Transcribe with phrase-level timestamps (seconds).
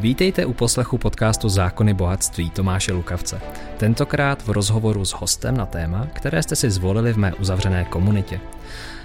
[0.00, 3.40] Vítejte u poslechu podcastu Zákony bohatství Tomáše Lukavce.
[3.76, 8.40] Tentokrát v rozhovoru s hostem na téma, které jste si zvolili v mé uzavřené komunitě.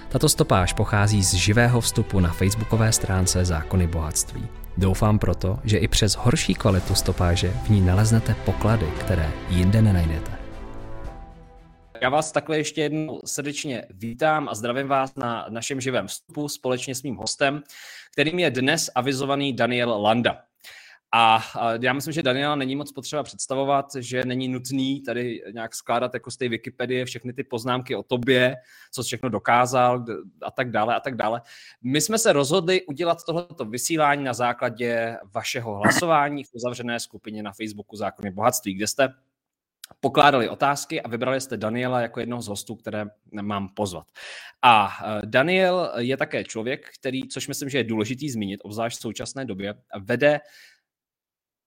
[0.08, 4.46] Tato stopáž pochází z živého vstupu na facebookové stránce Zákony bohatství.
[4.76, 10.32] Doufám proto, že i přes horší kvalitu stopáže v ní naleznete poklady, které jinde nenajdete.
[12.02, 16.94] Já vás takhle ještě jednou srdečně vítám a zdravím vás na našem živém vstupu společně
[16.94, 17.62] s mým hostem,
[18.12, 20.36] kterým je dnes avizovaný Daniel Landa.
[21.16, 21.42] A
[21.82, 26.30] já myslím, že Daniela není moc potřeba představovat, že není nutný tady nějak skládat jako
[26.30, 28.56] z té Wikipedie všechny ty poznámky o tobě,
[28.92, 30.04] co všechno dokázal
[30.42, 31.42] a tak dále a tak dále.
[31.82, 37.52] My jsme se rozhodli udělat tohleto vysílání na základě vašeho hlasování v uzavřené skupině na
[37.52, 39.08] Facebooku Zákony bohatství, kde jste
[40.00, 43.06] pokládali otázky a vybrali jste Daniela jako jednoho z hostů, které
[43.42, 44.06] mám pozvat.
[44.62, 49.00] A e, Daniel je také člověk, který, což myslím, že je důležitý zmínit, obzvlášť v
[49.00, 50.40] současné době, vede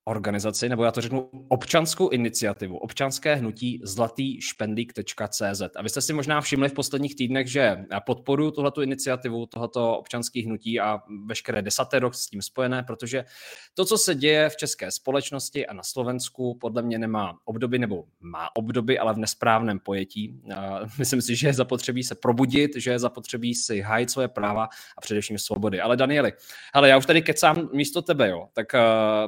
[0.07, 5.61] organizaci, nebo já to řeknu občanskou iniciativu, občanské hnutí zlatýšpendlík.cz.
[5.75, 10.45] A vy jste si možná všimli v posledních týdnech, že podporu tohleto iniciativu, tohoto občanských
[10.45, 13.25] hnutí a veškeré desatero s tím spojené, protože
[13.73, 18.03] to, co se děje v české společnosti a na Slovensku, podle mě nemá obdoby, nebo
[18.19, 20.41] má obdoby, ale v nesprávném pojetí.
[20.99, 25.01] Myslím si, že je zapotřebí se probudit, že je zapotřebí si hájit svoje práva a
[25.01, 25.81] především svobody.
[25.81, 26.33] Ale Danieli,
[26.73, 28.79] hele, já už tady kecám místo tebe, jo, tak uh,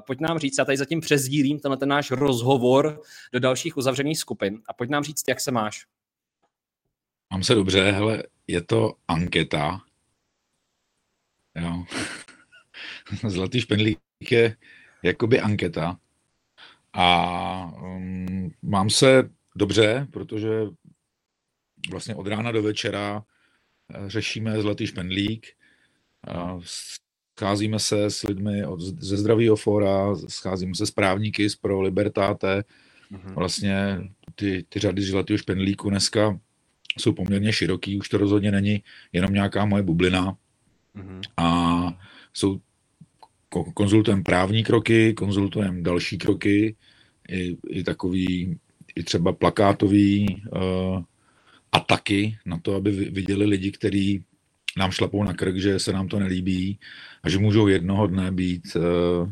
[0.07, 3.01] pojď nám říct, já tady zatím přezdílím tenhle ten náš rozhovor
[3.33, 5.85] do dalších uzavřených skupin a pojď nám říct, jak se máš.
[7.31, 9.81] Mám se dobře, hele, je to anketa.
[11.55, 11.83] Jo.
[13.29, 13.99] Zlatý špendlík
[14.31, 14.57] je
[15.03, 15.99] jakoby anketa.
[16.93, 20.49] A um, mám se dobře, protože
[21.91, 23.23] vlastně od rána do večera
[23.93, 25.47] eh, řešíme Zlatý špendlík.
[27.39, 32.63] Scházíme se s lidmi od, ze Zdravého fóra, scházíme se s právníky z Pro Libertáte.
[33.11, 33.33] Mm-hmm.
[33.33, 34.01] Vlastně
[34.35, 36.39] ty, ty řady Zlatého špendlíku dneska
[36.97, 38.83] jsou poměrně široký, už to rozhodně není
[39.13, 40.37] jenom nějaká moje bublina.
[40.95, 41.21] Mm-hmm.
[41.37, 41.99] A
[42.33, 42.59] jsou
[43.73, 46.75] konzultujeme právní kroky, konzultujeme další kroky,
[47.29, 48.59] i, i takový,
[48.95, 51.03] i třeba plakátový uh,
[51.71, 54.23] ataky na to, aby viděli lidi, kteří
[54.77, 56.79] nám šlapou na krk, že se nám to nelíbí
[57.23, 59.29] a že můžou jednoho dne být uh,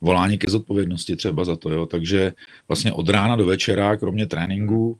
[0.00, 1.70] voláni ke zodpovědnosti třeba za to.
[1.70, 1.86] Jo.
[1.86, 2.32] Takže
[2.68, 4.98] vlastně od rána do večera, kromě tréninku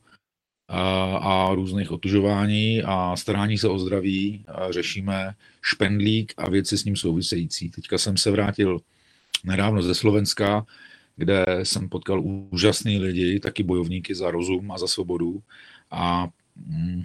[0.69, 6.97] a, a různých otužování a starání se o zdraví, řešíme špendlík a věci s ním
[6.97, 7.71] související.
[7.71, 8.81] Teďka jsem se vrátil
[9.44, 10.66] nedávno ze Slovenska,
[11.16, 15.43] kde jsem potkal úžasný lidi, taky bojovníky za rozum a za svobodu
[15.91, 17.03] a mm,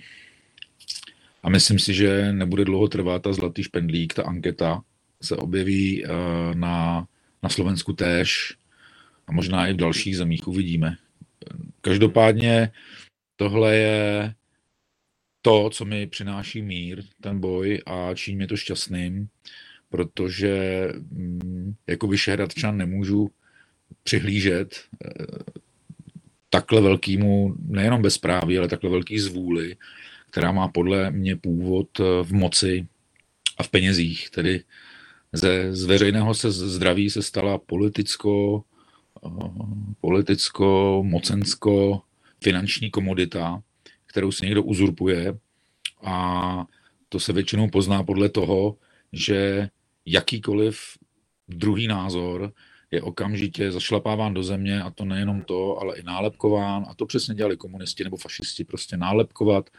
[1.43, 4.81] a myslím si, že nebude dlouho trvat ta Zlatý špendlík, ta anketa
[5.21, 6.09] se objeví eh,
[6.53, 7.07] na,
[7.43, 8.57] na Slovensku též
[9.27, 10.97] a možná i v dalších zemích uvidíme.
[11.81, 12.71] Každopádně
[13.35, 14.33] tohle je
[15.41, 19.27] to, co mi přináší mír, ten boj a činí mě to šťastným,
[19.89, 23.31] protože mm, jako Vyšehradčan nemůžu
[24.03, 24.75] přihlížet
[25.05, 25.09] eh,
[26.49, 29.75] takhle velkýmu, nejenom bezpráví, ale takhle velký zvůli
[30.33, 32.87] která má podle mě původ eh, v moci
[33.57, 34.29] a v penězích.
[34.29, 34.63] Tedy
[35.33, 38.63] ze, z veřejného se zdraví se stala politicko,
[39.25, 39.29] eh,
[40.01, 42.01] politicko, mocensko,
[42.43, 43.61] finanční komodita,
[44.05, 45.37] kterou si někdo uzurpuje
[46.03, 46.65] a
[47.09, 48.77] to se většinou pozná podle toho,
[49.11, 49.69] že
[50.05, 50.97] jakýkoliv
[51.47, 52.53] druhý názor
[52.91, 57.35] je okamžitě zašlapáván do země a to nejenom to, ale i nálepkován a to přesně
[57.35, 59.69] dělali komunisti nebo fašisti, prostě nálepkovat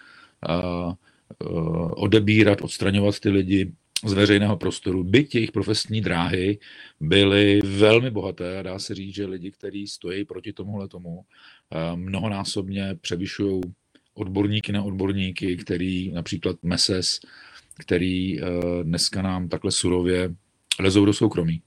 [1.91, 3.72] odebírat, odstraňovat ty lidi
[4.05, 6.59] z veřejného prostoru, byť jejich profesní dráhy
[7.00, 11.25] byly velmi bohaté a dá se říct, že lidi, kteří stojí proti tomuhle tomu,
[11.94, 13.60] mnohonásobně převyšují
[14.15, 17.21] odborníky na odborníky, který například MESES,
[17.78, 18.41] který
[18.82, 20.34] dneska nám takhle surově
[20.81, 21.62] lezou do soukromí.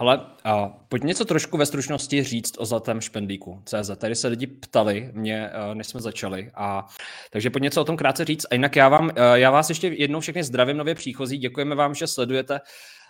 [0.00, 3.90] Ale a, pojď něco trošku ve stručnosti říct o Zlatém špendlíku CZ.
[3.96, 6.50] Tady se lidi ptali mě, eh, než jsme začali.
[6.54, 6.86] A,
[7.30, 8.46] takže pojď něco o tom krátce říct.
[8.50, 11.38] A jinak já, vám, eh, já vás ještě jednou všechny zdravím nově příchozí.
[11.38, 12.60] Děkujeme vám, že sledujete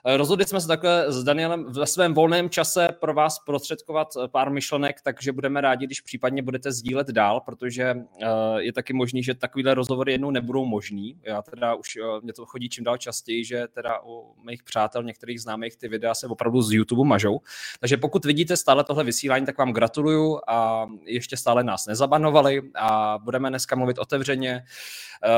[0.04, 4.50] rozhodli jsme se takhle s Danielem ve svém volném čase pro vás prostředkovat eh, pár
[4.50, 8.26] myšlenek, takže budeme rádi, když případně budete sdílet dál, protože eh,
[8.58, 11.20] je taky možný, že takovýhle rozhovory jednou nebudou možný.
[11.22, 15.40] Já teda už, mě to chodí čím dál častěji, že teda u mých přátel, některých
[15.40, 17.40] známých ty videa se opravdu z YouTube mažou.
[17.80, 23.18] Takže pokud vidíte stále tohle vysílání, tak vám gratuluju a ještě stále nás nezabanovali a
[23.18, 24.64] budeme dneska mluvit otevřeně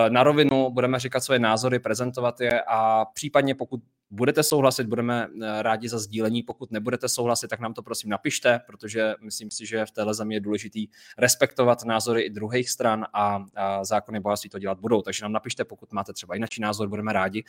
[0.08, 3.80] na rovinu, budeme říkat svoje názory, prezentovat je a případně pokud
[4.12, 6.42] budete souhlasit, budeme eh, rádi za sdílení.
[6.42, 10.34] Pokud nebudete souhlasit, tak nám to prosím napište, protože myslím si, že v téhle zemi
[10.34, 10.88] je důležitý
[11.18, 15.02] respektovat názory i druhých stran a, a zákony bohatství to dělat budou.
[15.02, 17.44] Takže nám napište, pokud máte třeba jiný názor, budeme rádi.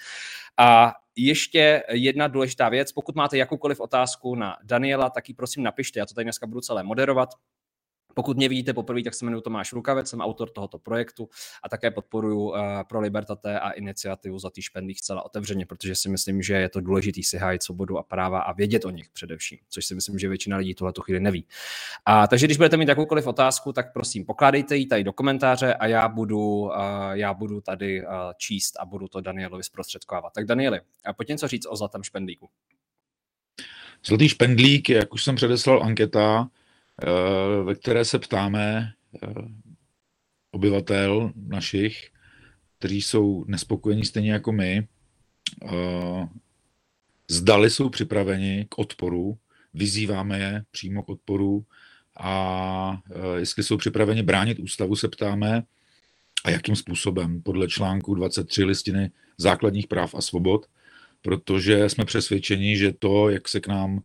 [0.57, 5.99] A ještě jedna důležitá věc, pokud máte jakoukoliv otázku na Daniela, tak ji prosím napište.
[5.99, 7.29] Já to tady dneska budu celé moderovat.
[8.13, 11.29] Pokud mě vidíte poprvé, tak se jmenuji Tomáš Rukavec, jsem autor tohoto projektu
[11.63, 16.41] a také podporuji eh, pro Libertate a iniciativu Zlatý špendlík zcela otevřeně, protože si myslím,
[16.41, 19.85] že je to důležitý si hájit svobodu a práva a vědět o nich především, což
[19.85, 21.45] si myslím, že většina lidí tuhle chvíli neví.
[22.05, 25.87] A, takže když budete mít jakoukoliv otázku, tak prosím pokládejte ji tady do komentáře a
[25.87, 26.79] já budu, eh,
[27.13, 28.05] já budu tady eh,
[28.37, 30.33] číst a budu to Danielovi zprostředkovávat.
[30.33, 32.49] Tak Danieli, a pojď něco říct o Zlatém špendlíku.
[34.05, 36.49] Zlatý špendlík, jak už jsem předeslal anketa,
[37.63, 38.93] ve které se ptáme
[39.23, 39.27] eh,
[40.51, 42.09] obyvatel našich,
[42.79, 44.87] kteří jsou nespokojení stejně jako my,
[45.65, 46.27] eh,
[47.29, 49.37] zdali jsou připraveni k odporu,
[49.73, 51.65] vyzýváme je přímo k odporu
[52.19, 53.01] a
[53.35, 55.63] jestli jsou připraveni bránit ústavu, se ptáme,
[56.43, 57.41] a jakým způsobem.
[57.41, 60.65] Podle článku 23 listiny základních práv a svobod,
[61.21, 64.03] protože jsme přesvědčeni, že to, jak se k nám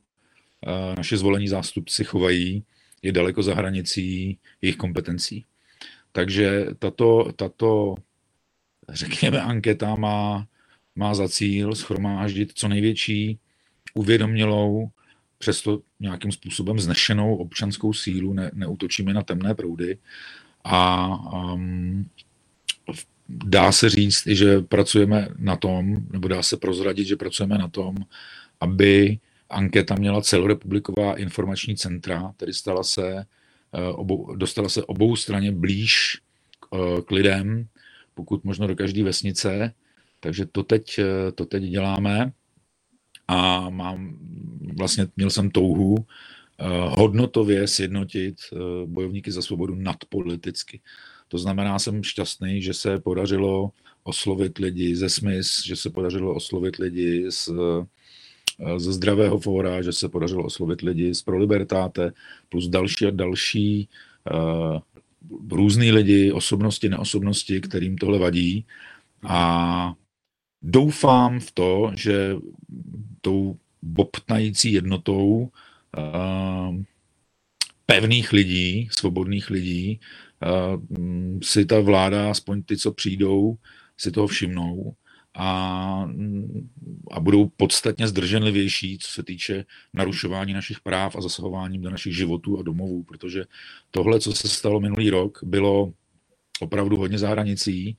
[0.97, 2.65] naše zvolení zástupci chovají,
[3.03, 5.45] je daleko za hranicí jejich kompetencí.
[6.13, 7.95] Takže tato, tato
[8.89, 10.47] řekněme, anketa má,
[10.97, 13.39] má za cíl schromáždit co největší
[13.95, 14.91] uvědomělou,
[15.39, 19.99] přesto nějakým způsobem znešenou občanskou sílu, ne, neutočíme na temné proudy
[20.65, 21.09] a
[21.55, 22.11] um,
[23.29, 27.97] dá se říct, že pracujeme na tom, nebo dá se prozradit, že pracujeme na tom,
[28.61, 29.19] aby
[29.51, 33.27] anketa měla celorepubliková informační centra, tedy stala se,
[33.73, 36.21] eh, obou, dostala se obou straně blíž
[36.61, 37.69] k, eh, k lidem,
[38.15, 39.75] pokud možno do každé vesnice.
[40.21, 42.33] Takže to teď, eh, to teď děláme
[43.29, 44.19] a mám,
[44.77, 46.07] vlastně měl jsem touhu
[46.89, 48.37] hodnotově sjednotit
[48.87, 50.81] bojovníky za svobodu nadpoliticky.
[51.29, 53.71] To znamená, jsem šťastný, že se podařilo
[54.03, 57.51] oslovit lidi ze SMIS, že se podařilo oslovit lidi z
[58.77, 62.13] ze zdravého fóra, že se podařilo oslovit lidi z Prolibertáte,
[62.49, 63.89] plus další a další
[64.33, 64.79] uh,
[65.51, 68.67] různý lidi, osobnosti, neosobnosti, kterým tohle vadí.
[69.29, 69.95] A
[70.63, 72.37] doufám v to, že
[73.21, 75.49] tou bobtnající jednotou
[75.97, 76.77] uh,
[77.87, 80.01] pevných lidí, svobodných lidí,
[81.43, 83.57] si ta vláda, aspoň ty, co přijdou,
[83.97, 84.95] si toho všimnou
[85.39, 86.11] a,
[87.11, 92.59] a budou podstatně zdrženlivější, co se týče narušování našich práv a zasahování do našich životů
[92.59, 93.45] a domovů, protože
[93.91, 95.93] tohle, co se stalo minulý rok, bylo
[96.61, 97.97] opravdu hodně za hranicí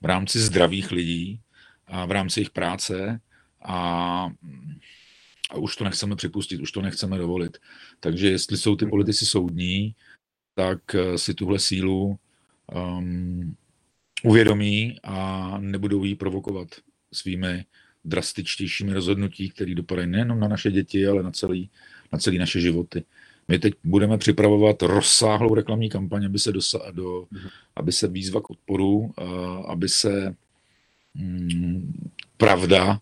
[0.00, 1.40] v rámci zdravých lidí
[1.86, 3.20] a v rámci jejich práce
[3.62, 3.76] a,
[5.50, 7.58] a už to nechceme připustit, už to nechceme dovolit.
[8.00, 9.94] Takže jestli jsou ty politici soudní,
[10.54, 12.18] tak eh, si tuhle sílu
[12.74, 13.56] um,
[14.24, 16.68] uvědomí a nebudou ji provokovat
[17.12, 17.64] svými
[18.04, 21.70] drastičtějšími rozhodnutí, které dopadají nejenom na naše děti, ale na celý,
[22.12, 23.04] na celý naše životy.
[23.48, 27.26] My teď budeme připravovat rozsáhlou reklamní kampaň, aby se, dosa- do,
[27.76, 29.14] aby se výzva k odporu,
[29.68, 30.34] aby se
[31.14, 33.00] mm, pravda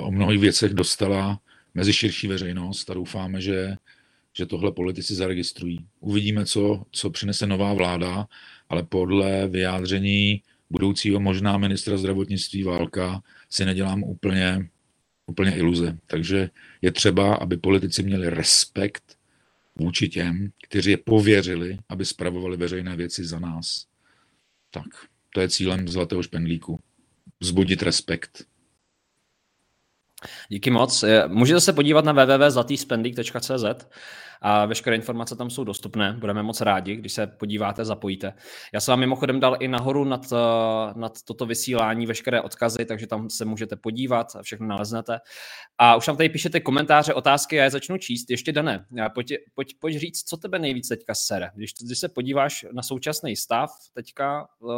[0.00, 1.40] o mnohých věcech dostala
[1.74, 3.76] mezi širší veřejnost a doufáme, že,
[4.32, 5.78] že tohle politici zaregistrují.
[6.00, 8.28] Uvidíme, co, co přinese nová vláda,
[8.70, 14.68] ale podle vyjádření budoucího možná ministra zdravotnictví Válka si nedělám úplně,
[15.26, 15.98] úplně iluze.
[16.06, 16.50] Takže
[16.82, 19.16] je třeba, aby politici měli respekt
[19.74, 23.86] vůči těm, kteří je pověřili, aby spravovali veřejné věci za nás.
[24.70, 24.86] Tak,
[25.34, 26.80] to je cílem Zlatého špendlíku.
[27.40, 28.44] Vzbudit respekt.
[30.48, 31.04] Díky moc.
[31.26, 33.86] Můžete se podívat na www.zlatýspendlík.cz
[34.40, 36.16] a veškeré informace tam jsou dostupné.
[36.20, 38.32] Budeme moc rádi, když se podíváte, zapojíte.
[38.74, 43.06] Já jsem vám mimochodem dal i nahoru nad, eh, nad toto vysílání veškeré odkazy, takže
[43.06, 45.18] tam se můžete podívat a všechno naleznete.
[45.78, 48.30] A už tam tady píšete komentáře, otázky, já je začnu číst.
[48.30, 51.50] Ještě dané, pojď, pojď, pojď říct, co tebe nejvíc teďka sere.
[51.54, 54.70] Když, když se podíváš na současný stav, teďka uh,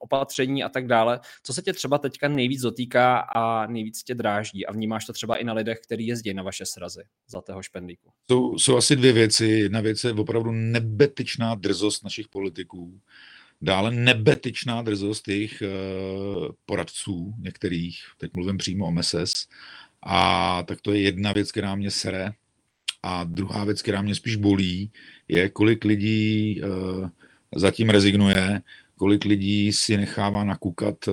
[0.00, 4.66] opatření a tak dále, co se tě třeba teďka nejvíc dotýká a nejvíc tě dráždí
[4.66, 8.10] a vnímáš to třeba i na lidech, kteří jezdí na vaše srazy Zlatého špendlíku?
[8.30, 9.46] Jsou, jsou asi dvě věci.
[9.46, 13.00] Jedna věc je opravdu nebetyčná drzost našich politiků.
[13.62, 19.48] Dále nebetyčná drzost jejich uh, poradců, některých, teď mluvím přímo o MSS.
[20.02, 22.32] A tak to je jedna věc, která mě sere.
[23.02, 24.90] A druhá věc, která mě spíš bolí,
[25.28, 27.08] je, kolik lidí uh,
[27.56, 28.62] zatím rezignuje,
[28.98, 31.08] kolik lidí si nechává nakukat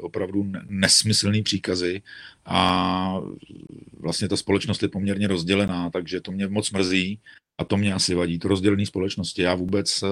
[0.00, 2.02] opravdu nesmyslný příkazy
[2.44, 3.20] a
[3.98, 7.18] vlastně ta společnost je poměrně rozdělená, takže to mě moc mrzí
[7.58, 9.42] a to mě asi vadí, to rozdělení společnosti.
[9.42, 10.04] Já vůbec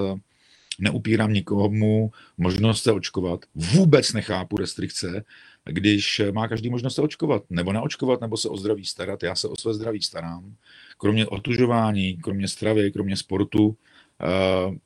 [0.79, 5.25] neupírám nikomu možnost se očkovat, vůbec nechápu restrikce,
[5.65, 9.23] když má každý možnost se očkovat, nebo neočkovat, nebo se o zdraví starat.
[9.23, 10.55] Já se o své zdraví starám.
[10.97, 13.77] Kromě otužování, kromě stravy, kromě sportu,
[14.21, 14.77] eh,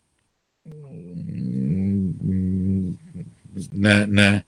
[3.74, 4.44] ne, ne,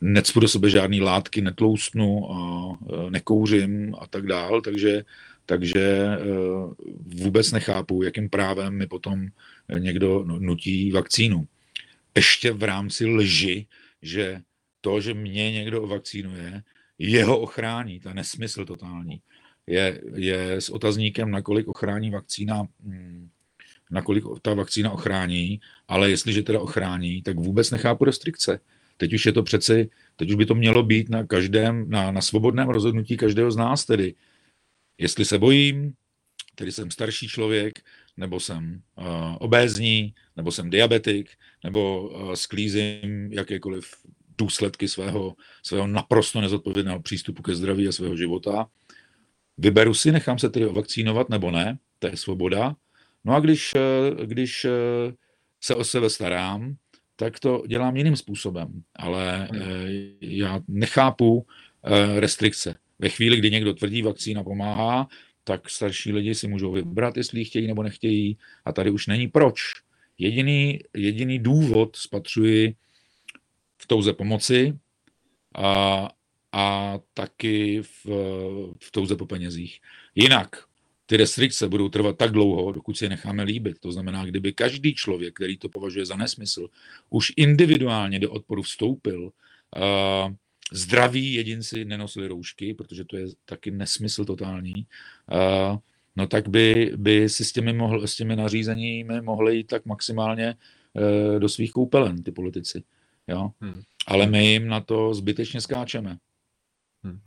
[0.00, 2.38] necpu do sebe žádný látky, netloustnu, a
[2.72, 5.04] eh, nekouřím a tak dál, takže,
[5.46, 6.18] takže eh,
[7.22, 9.26] vůbec nechápu, jakým právem mi potom
[9.78, 11.46] někdo nutí vakcínu.
[12.16, 13.66] Ještě v rámci lži,
[14.02, 14.40] že
[14.80, 16.62] to, že mě někdo vakcínuje,
[16.98, 19.20] jeho ochrání, ta nesmysl totální,
[19.66, 23.28] je, je s otazníkem, nakolik ochrání vakcína, hm,
[23.90, 28.60] nakolik ta vakcína ochrání, ale jestliže teda ochrání, tak vůbec nechápu restrikce.
[28.96, 32.20] Teď už je to přeci, teď už by to mělo být na každém, na, na
[32.20, 34.14] svobodném rozhodnutí každého z nás tedy.
[34.98, 35.92] Jestli se bojím,
[36.54, 37.72] tedy jsem starší člověk,
[38.16, 39.04] nebo jsem uh,
[39.38, 41.30] obézní, nebo jsem diabetik,
[41.64, 43.90] nebo uh, sklízím jakékoliv
[44.38, 48.68] důsledky svého, svého naprosto nezodpovědného přístupu ke zdraví a svého života.
[49.58, 52.76] Vyberu si, nechám se tedy ovakcínovat nebo ne, to je svoboda.
[53.26, 54.70] No a když, uh, když uh,
[55.60, 56.76] se o sebe starám,
[57.16, 58.82] tak to dělám jiným způsobem.
[58.96, 59.58] Ale uh,
[60.20, 61.46] já nechápu
[62.18, 62.74] restrikce.
[62.98, 65.08] Ve chvíli, kdy někdo tvrdí, vakcína pomáhá,
[65.44, 68.38] tak starší lidi si můžou vybrat, jestli ji chtějí nebo nechtějí.
[68.64, 69.60] A tady už není proč.
[70.18, 72.74] Jediný, jediný důvod spatřuji
[73.78, 74.78] v touze pomoci
[75.54, 76.08] a,
[76.52, 78.06] a taky v,
[78.82, 79.80] v touze po penězích.
[80.14, 80.56] Jinak
[81.06, 83.78] ty restrikce budou trvat tak dlouho, dokud si je necháme líbit.
[83.78, 86.68] To znamená, kdyby každý člověk, který to považuje za nesmysl,
[87.10, 90.32] už individuálně do odporu vstoupil, uh,
[90.72, 95.78] zdraví jedinci nenosili roušky, protože to je taky nesmysl totální, uh,
[96.16, 100.54] no tak by, by si s těmi, mohl, s těmi nařízeními mohli jít tak maximálně
[100.54, 102.82] uh, do svých koupelen, ty politici.
[103.28, 103.50] Jo?
[103.60, 103.82] Hmm.
[104.06, 106.16] Ale my jim na to zbytečně skáčeme.
[107.06, 107.20] Hmm.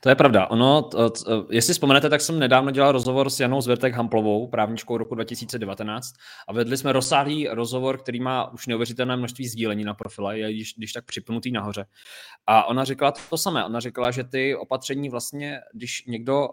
[0.00, 0.46] To je pravda.
[0.46, 4.96] Ono, to, to, jestli vzpomenete, tak jsem nedávno dělal rozhovor s Janou Zvertek Hamplovou, právničkou
[4.96, 6.14] roku 2019,
[6.48, 10.74] a vedli jsme rozsáhlý rozhovor, který má už neuvěřitelné množství sdílení na profile, je když,
[10.76, 11.86] když tak připnutý nahoře.
[12.46, 13.64] A ona říkala to samé.
[13.64, 16.48] Ona říkala, že ty opatření vlastně, když někdo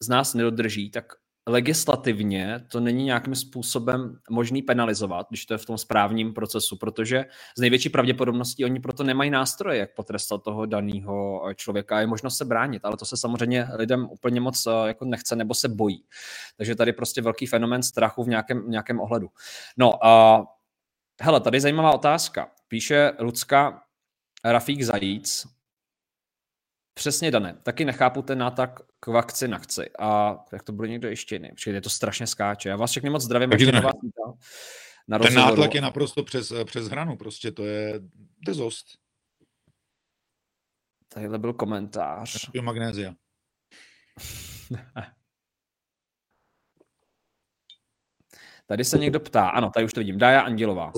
[0.00, 1.04] z nás nedodrží, tak
[1.46, 7.24] legislativně to není nějakým způsobem možný penalizovat, když to je v tom správním procesu, protože
[7.56, 12.00] z největší pravděpodobností oni proto nemají nástroje, jak potrestat toho daného člověka.
[12.00, 15.54] Je možno se bránit, ale to se samozřejmě lidem úplně moc eh, jako nechce nebo
[15.54, 16.04] se bojí.
[16.56, 19.28] Takže tady prostě velký fenomén strachu v nějakém, nějakém ohledu.
[19.76, 20.44] No a
[21.20, 22.50] hele, tady zajímavá otázka.
[22.68, 23.82] Píše Lucka
[24.44, 25.46] Rafík Zajíc,
[26.94, 27.56] Přesně dané.
[27.62, 29.90] Taky nechápu ten nátak k vakcinaci.
[29.98, 31.48] A jak to bude někdo ještě jiný?
[31.48, 32.68] Protože je to strašně skáče.
[32.68, 33.50] Já vás všechny moc zdravím.
[33.50, 33.82] Takže na,
[35.08, 37.16] na ten nátlak je naprosto přes, přes hranu.
[37.16, 38.00] Prostě to je
[38.46, 38.86] dezost.
[41.08, 42.50] Tadyhle byl komentář.
[42.62, 43.14] Magnézia.
[48.66, 50.92] Tady se někdo ptá, ano, tady už to vidím, Dája Andělová.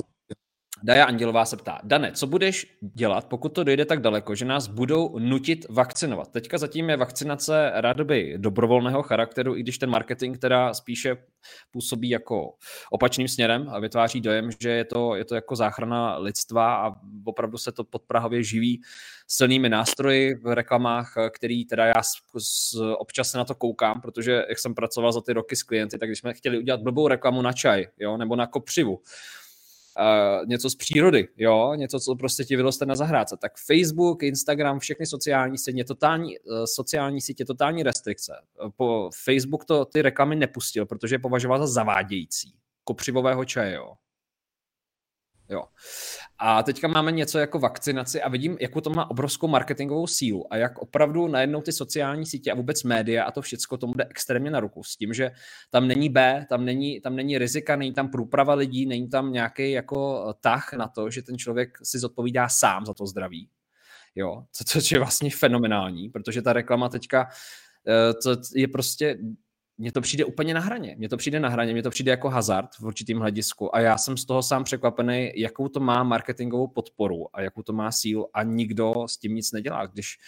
[0.82, 4.66] Daja Andělová se ptá, Dane, co budeš dělat, pokud to dojde tak daleko, že nás
[4.66, 6.28] budou nutit vakcinovat?
[6.32, 11.16] Teďka zatím je vakcinace rádoby dobrovolného charakteru, i když ten marketing teda spíše
[11.70, 12.54] působí jako
[12.90, 16.92] opačným směrem a vytváří dojem, že je to, je to jako záchrana lidstva a
[17.24, 18.82] opravdu se to pod Prahově živí
[19.28, 22.02] silnými nástroji v reklamách, který teda já
[22.98, 26.08] občas se na to koukám, protože jak jsem pracoval za ty roky s klienty, tak
[26.08, 29.00] když jsme chtěli udělat blbou reklamu na čaj, jo, nebo na kopřivu,
[30.00, 34.78] Uh, něco z přírody, jo, něco, co prostě ti vyroste na zahrádce, tak Facebook, Instagram,
[34.78, 38.32] všechny sociální sítě, totální, uh, sociální sítě, totální restrikce.
[38.76, 42.54] Po Facebook to ty reklamy nepustil, protože je považoval za zavádějící.
[42.84, 43.92] Kopřivového čaje, jo.
[45.48, 45.62] Jo.
[46.38, 50.56] A teďka máme něco jako vakcinaci a vidím, jakou to má obrovskou marketingovou sílu a
[50.56, 54.50] jak opravdu najednou ty sociální sítě a vůbec média a to všechno tomu jde extrémně
[54.50, 55.30] na ruku s tím, že
[55.70, 59.70] tam není B, tam není, tam není rizika, není tam průprava lidí, není tam nějaký
[59.70, 63.48] jako tah na to, že ten člověk si zodpovídá sám za to zdraví.
[64.14, 67.28] Jo, což je vlastně fenomenální, protože ta reklama teďka
[67.88, 69.18] eh, to je prostě
[69.78, 70.94] mně to přijde úplně na hraně.
[70.98, 73.98] Mně to přijde na hraně, mně to přijde jako hazard v určitým hledisku a já
[73.98, 78.36] jsem z toho sám překvapený, jakou to má marketingovou podporu a jakou to má sílu
[78.36, 79.86] a nikdo s tím nic nedělá.
[79.86, 80.18] Když,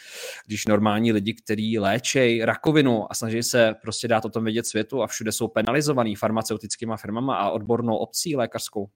[0.47, 5.03] když normální lidi, kteří léčejí rakovinu a snaží se prostě dát o tom vědět světu
[5.03, 8.89] a všude jsou penalizovaný farmaceutickými firmama a odbornou obcí lékařskou,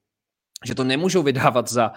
[0.67, 1.93] že to nemůžou vydávat za,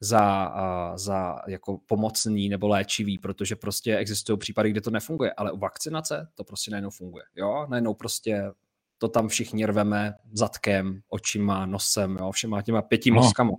[0.00, 0.52] za,
[0.96, 6.28] za jako pomocný nebo léčivý, protože prostě existují případy, kde to nefunguje, ale u vakcinace
[6.34, 7.24] to prostě najednou funguje.
[7.36, 8.52] Jo, najednou prostě
[8.98, 13.16] to tam všichni rveme zadkem, očima, nosem, jo, všema těma pěti no.
[13.16, 13.52] mozkama.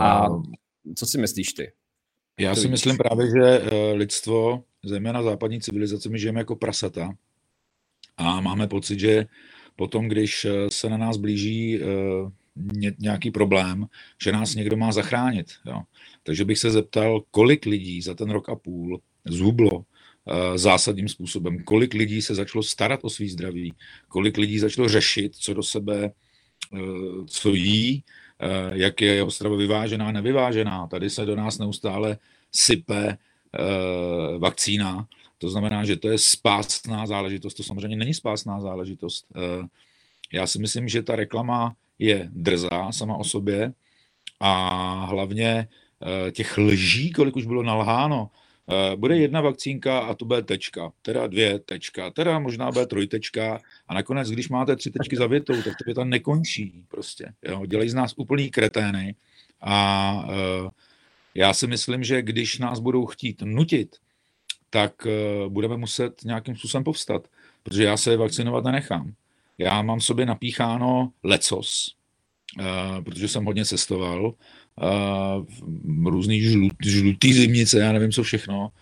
[0.00, 0.26] A
[0.96, 1.72] co si myslíš ty?
[2.40, 7.14] Já si myslím právě, že eh, lidstvo, zejména západní civilizace, my žijeme jako prasata
[8.16, 9.26] a máme pocit, že
[9.76, 11.86] potom, když eh, se na nás blíží eh,
[12.98, 13.86] nějaký problém,
[14.22, 15.52] že nás někdo má zachránit.
[15.66, 15.82] Jo.
[16.22, 19.84] Takže bych se zeptal, kolik lidí za ten rok a půl zhublo
[20.54, 23.74] zásadním způsobem, kolik lidí se začalo starat o svý zdraví,
[24.08, 26.12] kolik lidí začalo řešit, co do sebe,
[27.26, 28.04] co jí,
[28.42, 30.86] Eh, jak je jeho strava vyvážená, nevyvážená.
[30.86, 32.18] Tady se do nás neustále
[32.52, 35.06] sype eh, vakcína,
[35.38, 37.54] to znamená, že to je spásná záležitost.
[37.54, 39.26] To samozřejmě není spásná záležitost.
[39.36, 39.66] Eh,
[40.32, 43.72] já si myslím, že ta reklama je drzá sama o sobě
[44.40, 45.68] a hlavně
[46.32, 48.30] těch lží, kolik už bylo nalháno,
[48.70, 53.60] Eh, bude jedna vakcínka a to bude tečka, teda dvě tečka, teda možná bude trojtečka
[53.88, 57.34] a nakonec, když máte tři tečky za větou, tak ta věta nekončí prostě.
[57.42, 57.66] Jo?
[57.66, 59.14] Dělají z nás úplný kretény
[59.60, 60.70] a uh,
[61.34, 63.96] já si myslím, že když nás budou chtít nutit,
[64.70, 65.06] tak
[65.48, 67.28] budeme muset nějakým způsobem povstat,
[67.62, 69.14] protože já se vakcinovat nenechám.
[69.58, 71.94] Já mám sobě napícháno lecos,
[72.58, 74.34] uh, protože jsem hodně cestoval
[76.04, 78.72] různý žlut, žlutý zimnice, já nevím co všechno,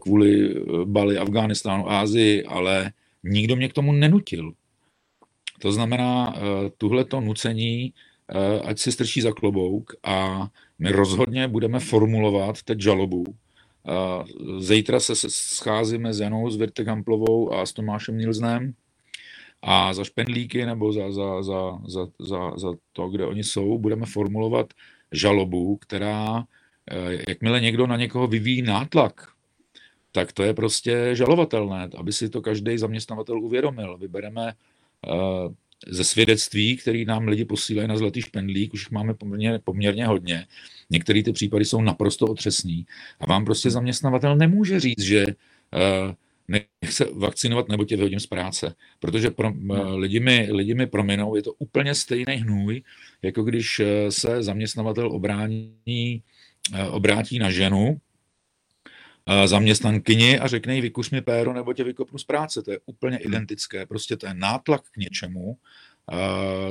[0.00, 2.92] kvůli e, Bali, Afghánistánu, Ázii, ale
[3.24, 4.52] nikdo mě k tomu nenutil.
[5.58, 6.40] To znamená, e,
[6.78, 7.92] tuhle to nucení,
[8.64, 10.48] ať si strčí za klobouk a
[10.78, 13.24] my rozhodně budeme formulovat teď žalobu.
[14.58, 18.74] Zítra se scházíme s Janou Zvirtegamplovou a s Tomášem Nilznem
[19.62, 24.06] a za špendlíky nebo za, za, za, za, za, za to, kde oni jsou, budeme
[24.06, 24.74] formulovat
[25.12, 26.44] žalobu, která,
[26.90, 29.28] eh, jakmile někdo na někoho vyvíjí nátlak,
[30.12, 33.98] tak to je prostě žalovatelné, aby si to každý zaměstnavatel uvědomil.
[33.98, 35.54] Vybereme eh,
[35.86, 40.46] ze svědectví, který nám lidi posílají na zlatý špendlík, už máme poměrně, poměrně hodně.
[40.90, 42.86] Některé ty případy jsou naprosto otřesný.
[43.20, 45.26] A vám prostě zaměstnavatel nemůže říct, že
[46.48, 48.74] uh, nechce vakcinovat nebo tě vyhodím z práce.
[48.98, 49.98] Protože pro, no.
[49.98, 52.82] lidi, mi, lidi mi prominou, je to úplně stejný hnůj,
[53.22, 56.22] jako když eh, se zaměstnavatel obrání,
[56.74, 58.00] eh, obrátí na ženu,
[59.44, 62.62] zaměstnankyni a řekne jí, vykuš mi péro nebo tě vykopnu z práce.
[62.62, 63.86] To je úplně identické.
[63.86, 65.58] Prostě to je nátlak k něčemu,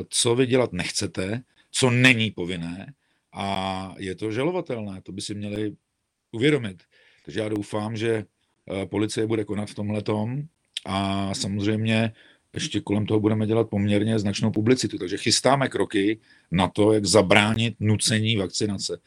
[0.10, 2.94] co vy dělat nechcete, co není povinné
[3.34, 5.02] a je to žalovatelné.
[5.02, 5.76] To by si měli
[6.32, 6.84] uvědomit.
[7.26, 8.37] Takže já doufám, že Eh,
[8.90, 10.02] policie bude konat v tomhle
[10.86, 12.14] a samozřejmě
[12.54, 14.98] ještě kolem toho budeme dělat poměrně značnou publicitu.
[14.98, 16.20] Takže chystáme kroky
[16.52, 19.00] na to, jak zabránit nucení vakcinace.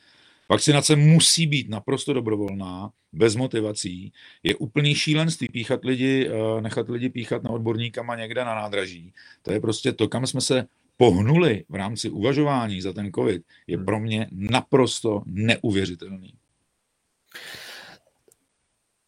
[0.48, 4.12] Vakcinace musí být naprosto dobrovolná, bez motivací.
[4.42, 9.12] Je úplný šílenství píchat lidi, eh, nechat lidi píchat na odborníkama někde na nádraží.
[9.42, 13.78] To je prostě to, kam jsme se pohnuli v rámci uvažování za ten COVID, je
[13.78, 16.34] pro mě naprosto neuvěřitelný.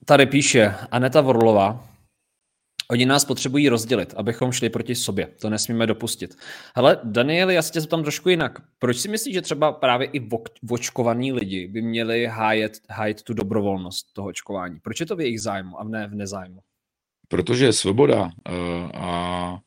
[0.05, 1.93] Tady píše Aneta Vorlova,
[2.93, 5.29] Oni nás potřebují rozdělit, abychom šli proti sobě.
[5.41, 6.37] To nesmíme dopustit.
[6.75, 8.63] Ale Daniel, já se tě zeptám trošku jinak.
[8.79, 10.29] Proč si myslíš, že třeba právě i
[10.63, 14.81] vočkovaní lidi by měli hájet, hájet tu dobrovolnost toho očkování?
[14.81, 16.61] Proč je to v jejich zájmu a ne v nezájmu?
[17.29, 18.31] Protože svoboda uh,
[18.95, 19.61] a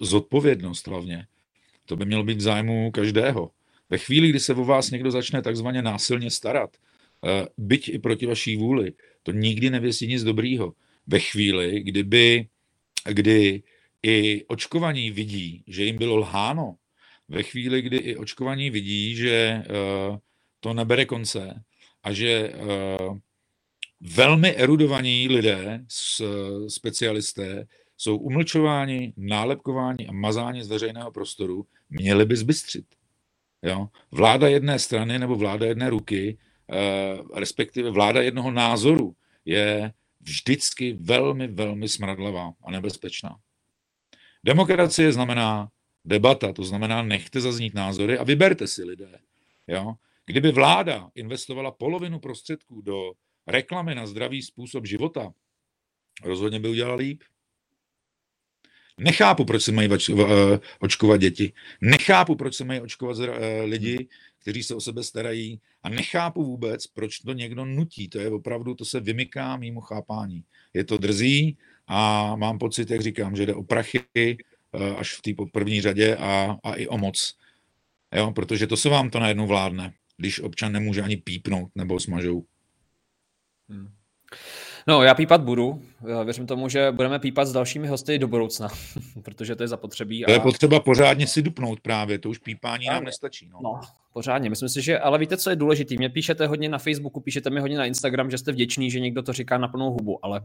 [0.00, 1.26] zodpovědnost hlavně,
[1.86, 3.50] to by mělo být v zájmu každého.
[3.90, 8.26] Ve chvíli, kdy se o vás někdo začne takzvaně násilně starat, uh, byť i proti
[8.26, 8.92] vaší vůli,
[9.22, 10.72] to nikdy nevěsí nic dobrýho.
[11.06, 12.46] Ve chvíli, kdyby,
[13.04, 13.62] kdy
[14.02, 16.74] i očkovaní vidí, že jim bylo lháno,
[17.28, 19.62] ve chvíli, kdy i očkovaní vidí, že
[20.10, 20.16] uh,
[20.60, 21.62] to nebere konce
[22.02, 23.18] a že uh,
[24.00, 26.22] velmi erudovaní lidé, s,
[26.68, 32.84] specialisté, jsou umlčováni, nálepkováni a mazáni z veřejného prostoru, měli by zbystřit.
[33.62, 33.88] Jo?
[34.10, 36.38] Vláda jedné strany nebo vláda jedné ruky
[37.34, 43.36] respektive vláda jednoho názoru je vždycky velmi, velmi smradlavá a nebezpečná.
[44.44, 45.68] Demokracie znamená
[46.04, 49.18] debata, to znamená nechte zaznít názory a vyberte si lidé.
[49.68, 49.94] Jo?
[50.26, 53.12] Kdyby vláda investovala polovinu prostředků do
[53.46, 55.32] reklamy na zdravý způsob života,
[56.24, 57.22] rozhodně by udělala líp.
[58.98, 61.52] Nechápu, proč se mají eh, očkovat děti.
[61.80, 64.08] Nechápu, proč se mají očkovat eh, lidi,
[64.50, 68.08] kteří se o sebe starají a nechápu vůbec, proč to někdo nutí.
[68.08, 70.44] To je opravdu, to se vymyká mýmu chápání.
[70.74, 74.36] Je to drzí a mám pocit, jak říkám, že jde o prachy eh,
[74.96, 77.36] až v té první řadě a, a i o moc.
[78.14, 82.44] Jo, protože to se vám to najednou vládne, když občan nemůže ani pípnout nebo smažou.
[83.68, 83.88] Hmm.
[84.86, 85.82] No, já pípat budu.
[86.08, 88.68] Já věřím tomu, že budeme pípat s dalšími hosty do budoucna,
[89.22, 90.24] protože to je zapotřebí.
[90.24, 90.26] A...
[90.26, 93.48] To je potřeba pořádně si dupnout právě, to už pípání nám nestačí.
[93.48, 93.58] No.
[93.62, 93.80] no,
[94.12, 94.50] pořádně.
[94.50, 95.94] Myslím si, že, ale víte, co je důležité?
[95.94, 99.22] Mě píšete hodně na Facebooku, píšete mi hodně na Instagram, že jste vděční, že někdo
[99.22, 100.40] to říká na plnou hubu, ale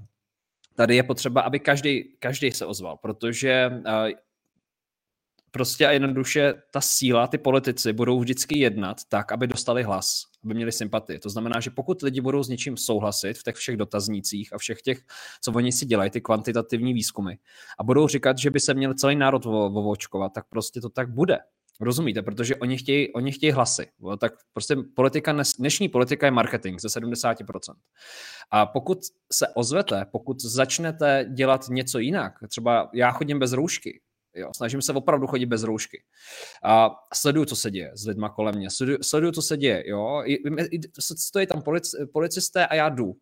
[0.76, 3.84] tady je potřeba, aby každý, každý se ozval, protože uh,
[5.56, 10.54] prostě a jednoduše ta síla, ty politici budou vždycky jednat tak, aby dostali hlas, aby
[10.54, 11.20] měli sympatii.
[11.20, 14.82] To znamená, že pokud lidi budou s něčím souhlasit v těch všech dotaznících a všech
[14.82, 15.00] těch,
[15.42, 17.34] co oni si dělají, ty kvantitativní výzkumy,
[17.80, 21.38] a budou říkat, že by se měl celý národ vovočkovat, tak prostě to tak bude.
[21.82, 22.22] Rozumíte?
[22.22, 23.88] Protože oni chtějí, oni chtějí hlasy.
[24.20, 27.46] Tak prostě politika, dnešní politika je marketing ze 70%.
[28.52, 28.98] A pokud
[29.32, 34.02] se ozvete, pokud začnete dělat něco jinak, třeba já chodím bez roušky,
[34.36, 36.04] Jo, snažím se opravdu chodit bez roušky.
[36.64, 38.70] A sleduju, co se děje s lidma kolem mě.
[38.70, 39.84] Sleduju, sleduju co se děje.
[39.86, 40.24] Jo.
[41.00, 43.16] Stojí tam polic, policisté a já jdu.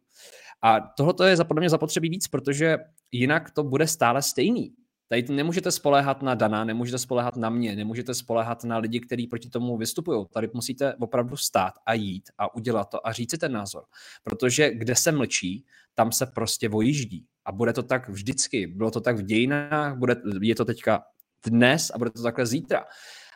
[0.61, 2.77] A tohle je podle mě zapotřebí víc, protože
[3.11, 4.73] jinak to bude stále stejný.
[5.07, 9.49] Tady nemůžete spoléhat na Dana, nemůžete spoléhat na mě, nemůžete spoléhat na lidi, kteří proti
[9.49, 10.25] tomu vystupují.
[10.33, 13.83] Tady musíte opravdu stát a jít a udělat to a říct si ten názor.
[14.23, 17.25] Protože kde se mlčí, tam se prostě vojíždí.
[17.45, 18.67] A bude to tak vždycky.
[18.67, 21.03] Bylo to tak v dějinách, bude, je to teďka
[21.45, 22.85] dnes a bude to takhle zítra.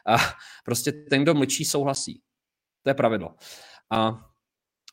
[0.08, 0.18] A
[0.66, 2.22] prostě ten, kdo mlčí, souhlasí.
[2.84, 3.36] To je pravidlo.
[3.92, 4.30] A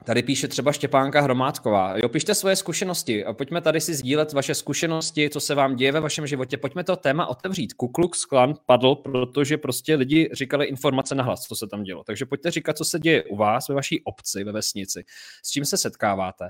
[0.05, 1.97] Tady píše třeba Štěpánka Hromádková.
[1.97, 3.25] Jo, pište svoje zkušenosti.
[3.33, 6.57] Pojďme tady si sdílet vaše zkušenosti, co se vám děje ve vašem životě.
[6.57, 7.73] Pojďme to téma otevřít.
[7.73, 12.05] Kukluk Klan padl, protože prostě lidi říkali informace na hlas, co se tam dělo.
[12.05, 15.05] Takže pojďte říkat, co se děje u vás, ve vaší obci, ve vesnici,
[15.43, 16.49] s čím se setkáváte.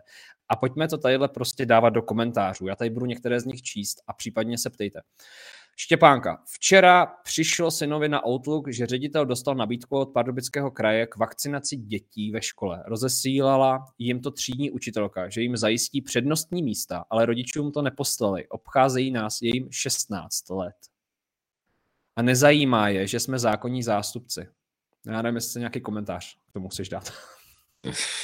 [0.49, 2.67] A pojďme to tadyhle prostě dávat do komentářů.
[2.67, 5.01] Já tady budu některé z nich číst a případně se ptejte.
[5.77, 6.43] Štěpánka.
[6.47, 12.31] Včera přišlo synovi na Outlook, že ředitel dostal nabídku od Pardubického kraje k vakcinaci dětí
[12.31, 12.83] ve škole.
[12.87, 18.49] Rozesílala jim to třídní učitelka, že jim zajistí přednostní místa, ale rodičům to neposlali.
[18.49, 20.77] Obcházejí nás, je jim 16 let.
[22.17, 24.47] A nezajímá je, že jsme zákonní zástupci.
[25.07, 27.13] Já nevím, jestli nějaký komentář k tomu chceš dát.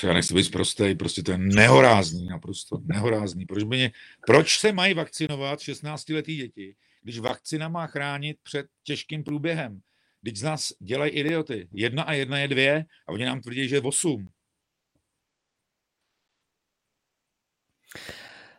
[0.02, 3.46] Já nechci být prostý, prostě to je nehorázný, naprosto nehorázný.
[3.46, 3.92] Proč, mě,
[4.26, 9.80] proč se mají vakcinovat 16-letý děti, když vakcina má chránit před těžkým průběhem.
[10.22, 11.68] Když z nás dělají idioty.
[11.72, 14.28] Jedna a jedna je dvě a oni nám tvrdí, že je osm.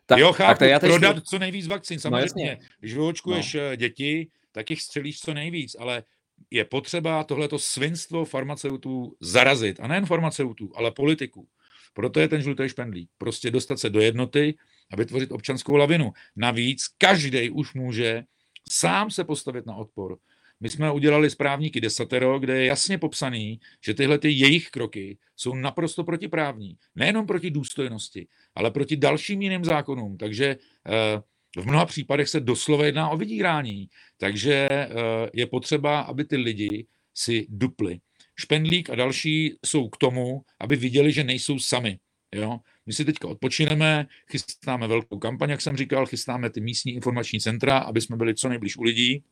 [0.06, 1.24] Tak, jo, chápu, tak já prodat teď...
[1.24, 2.58] co nejvíc vakcín, no, samozřejmě.
[2.62, 3.76] No, když vyhočkuješ no.
[3.76, 6.04] děti, tak jich střelíš co nejvíc, ale
[6.52, 9.80] je potřeba tohleto svinstvo farmaceutů zarazit.
[9.80, 11.48] A nejen farmaceutů, ale politiků.
[11.94, 13.10] Proto je ten žlutý špendlík.
[13.18, 14.58] Prostě dostat se do jednoty
[14.92, 16.14] a vytvořit občanskou lavinu.
[16.36, 18.24] Navíc každý už může
[18.70, 20.18] sám se postavit na odpor.
[20.60, 25.56] My jsme udělali správníky desatero, kde je jasně popsaný, že tyhle ty jejich kroky jsou
[25.56, 26.78] naprosto protiprávní.
[26.96, 30.18] Nejenom proti důstojnosti, ale proti dalším jiným zákonům.
[30.18, 30.46] Takže
[30.88, 31.22] eh,
[31.62, 33.90] v mnoha případech se doslova jedná o vydírání.
[34.18, 34.90] Takže eh,
[35.34, 38.00] je potřeba, aby ty lidi si dupli.
[38.40, 42.00] Špendlík a další jsou k tomu, aby viděli, že nejsou sami.
[42.36, 42.60] Jo?
[42.86, 47.78] My si teďka odpočineme, chystáme velkou kampaň, jak jsem říkal, chystáme ty místní informační centra,
[47.78, 49.24] aby jsme byli co nejblíž u lidí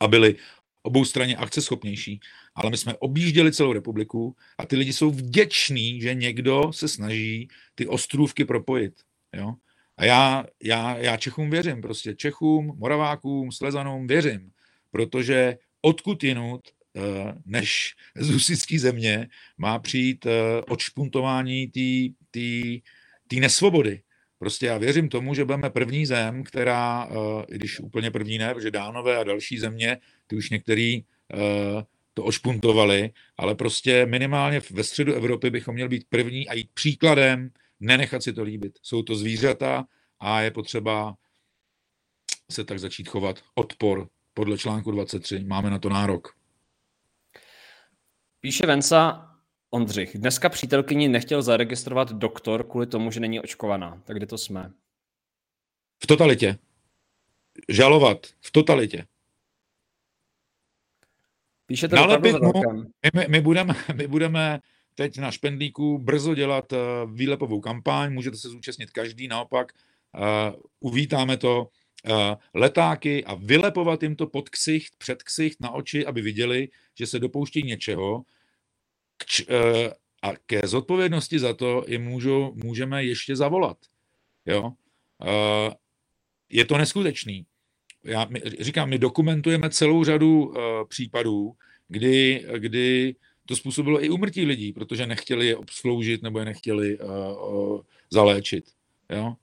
[0.00, 0.36] a byli
[0.82, 2.20] obou straně akceschopnější.
[2.54, 7.48] Ale my jsme objížděli celou republiku a ty lidi jsou vděční, že někdo se snaží
[7.74, 8.94] ty ostrůvky propojit.
[9.36, 9.54] Jo?
[9.96, 14.50] A já, já, já Čechům věřím, prostě Čechům, Moravákům, Slezanům věřím,
[14.90, 16.60] protože odkud jinut
[16.96, 22.23] eh, než z husický země má přijít eh, odšpuntování té
[23.40, 24.02] nesvobody.
[24.38, 28.54] Prostě já věřím tomu, že budeme první zem, která, eh, i když úplně první ne,
[28.54, 31.04] protože Dánové a další země, ty už některý
[32.14, 37.50] to ošpuntovali, ale prostě minimálně ve středu Evropy bychom měli být první a jít příkladem
[37.80, 38.78] nenechat si to líbit.
[38.82, 39.84] Jsou to zvířata
[40.20, 41.14] a je potřeba
[42.50, 43.42] se tak začít chovat.
[43.54, 45.44] Odpor podle článku 23.
[45.44, 46.34] Máme na to nárok.
[48.40, 49.33] Píše Venca
[49.74, 50.18] Ondřich.
[50.18, 54.02] Dneska přítelkyni nechtěl zaregistrovat doktor kvůli tomu, že není očkovaná.
[54.04, 54.72] Tak kde to jsme?
[56.02, 56.58] V totalitě.
[57.68, 58.26] Žalovat.
[58.40, 59.06] V totalitě.
[61.66, 62.52] Píšete Nalepit mu,
[63.14, 64.60] my, my, budeme, my budeme
[64.94, 66.78] teď na Špendlíku brzo dělat uh,
[67.14, 71.68] výlepovou kampaň, můžete se zúčastnit každý, naopak uh, uvítáme to,
[72.08, 77.06] uh, letáky a vylepovat jim to pod ksicht, před ksicht, na oči, aby viděli, že
[77.06, 78.24] se dopouští něčeho
[79.16, 83.76] k, uh, a ke zodpovědnosti za to je můžu, můžeme ještě zavolat.
[84.46, 84.62] Jo?
[84.62, 85.72] Uh,
[86.48, 87.46] je to neskutečný.
[88.04, 90.54] Já my, říkám, my dokumentujeme celou řadu uh,
[90.88, 91.56] případů,
[91.88, 93.14] kdy, kdy
[93.46, 98.64] to způsobilo i umrtí lidí, protože nechtěli je obsloužit nebo je nechtěli uh, uh, zaléčit.
[99.10, 99.34] Jo?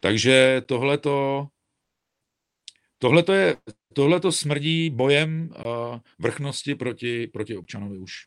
[0.00, 1.46] Takže tohleto,
[2.98, 3.56] tohleto, je,
[3.92, 8.26] tohleto smrdí bojem uh, vrchnosti proti, proti občanovi už.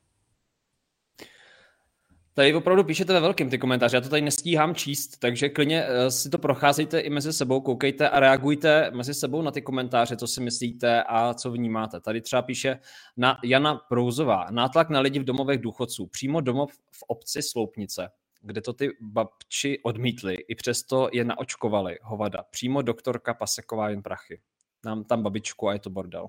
[2.39, 6.12] Tady opravdu píšete ve velkým ty komentáře, já to tady nestíhám číst, takže klidně eh,
[6.12, 10.28] si to procházejte i mezi sebou, koukejte a reagujte mezi sebou na ty komentáře, co
[10.28, 11.99] si myslíte a co vnímáte.
[11.99, 12.80] Tady třeba píše
[13.17, 18.10] na Jana Prouzová, nátlak na lidi v domovech důchodců, přímo domov v obci Sloupnice,
[18.41, 22.43] kde to ty babči odmítli, i přesto je naočkovali hovada.
[22.52, 24.41] Přímo doktorka Paseková jen prachy.
[24.86, 26.28] Nám tam babičku a je to bordel.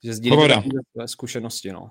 [0.00, 0.62] Takže sdílíte
[1.06, 1.90] zkušenosti, no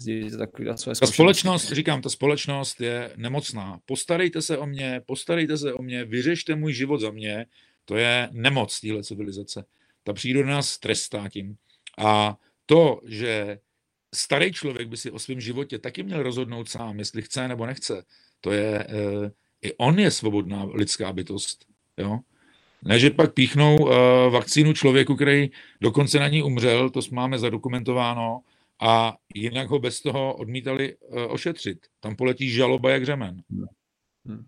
[0.00, 3.80] sdílíte takový své Ta společnost, říkám, ta společnost je nemocná.
[3.86, 7.46] Postarejte se o mě, postarejte se o mě, vyřešte můj život za mě.
[7.84, 9.64] To je nemoc téhle civilizace.
[10.04, 11.56] Ta příroda nás trestá tím.
[11.98, 12.36] A
[12.66, 13.58] to, že
[14.14, 18.04] starý člověk by si o svém životě taky měl rozhodnout sám, jestli chce nebo nechce,
[18.40, 18.86] to je, e,
[19.62, 21.64] i on je svobodná lidská bytost.
[21.98, 22.18] Jo?
[22.84, 28.40] Ne, že pak píchnou e, vakcínu člověku, který dokonce na ní umřel, to máme zadokumentováno,
[28.82, 31.78] a jinak ho bez toho odmítali uh, ošetřit.
[32.00, 33.42] Tam poletí žaloba jak řemen.
[34.26, 34.44] Hmm.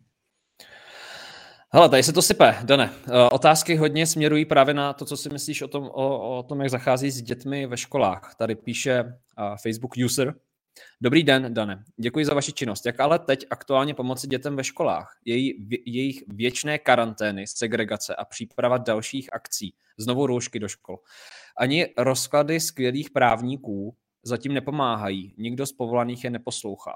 [1.74, 2.92] Hele, tady se to sype, Dane.
[3.06, 6.60] Eh, otázky hodně směrují právě na to, co si myslíš o tom, o, o tom
[6.60, 8.34] jak zachází s dětmi ve školách.
[8.38, 10.34] Tady píše uh, Facebook user.
[11.00, 11.84] Dobrý den, Dane.
[11.96, 12.86] Děkuji za vaši činnost.
[12.86, 15.18] Jak ale teď aktuálně pomoci dětem ve školách?
[15.24, 20.98] Její, jejich věčné karantény, segregace a příprava dalších akcí, znovu roušky do škol.
[21.56, 25.34] Ani rozklady skvělých právníků zatím nepomáhají.
[25.36, 26.94] Nikdo z povolaných je neposlouchá.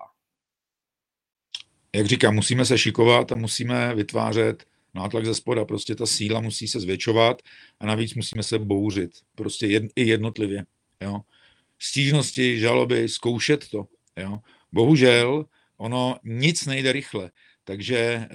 [1.95, 5.65] Jak říkám, musíme se šikovat a musíme vytvářet nátlak ze spoda.
[5.65, 7.43] Prostě ta síla musí se zvětšovat
[7.81, 9.11] a navíc musíme se bouřit.
[9.35, 10.65] Prostě jed, i jednotlivě.
[11.01, 11.21] Jo.
[11.79, 13.87] Stížnosti, žaloby, zkoušet to.
[14.17, 14.39] Jo.
[14.73, 17.31] Bohužel ono nic nejde rychle.
[17.65, 18.29] Takže e,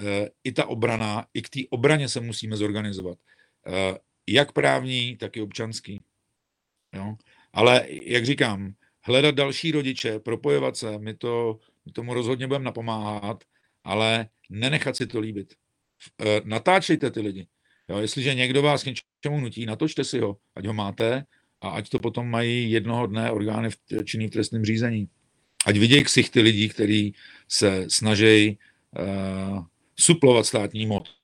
[0.43, 3.17] i ta obrana, i k té obraně se musíme zorganizovat.
[3.67, 6.01] E, jak právní, tak i občanský.
[6.93, 7.15] Jo.
[7.53, 13.43] Ale jak říkám, hledat další rodiče, propojovat se, my, to, my tomu rozhodně budeme napomáhat,
[13.83, 15.53] ale nenechat si to líbit.
[16.25, 17.47] E, natáčejte ty lidi.
[17.89, 21.25] Jo, jestliže někdo vás k něčemu nutí, natočte si ho, ať ho máte
[21.61, 25.09] a ať to potom mají jednoho dne orgány v činný v trestním řízení.
[25.65, 27.15] Ať vidějí ksichty lidí, kteří
[27.47, 28.57] se snaží
[28.99, 29.65] uh,
[29.99, 31.15] suplovat státní moc.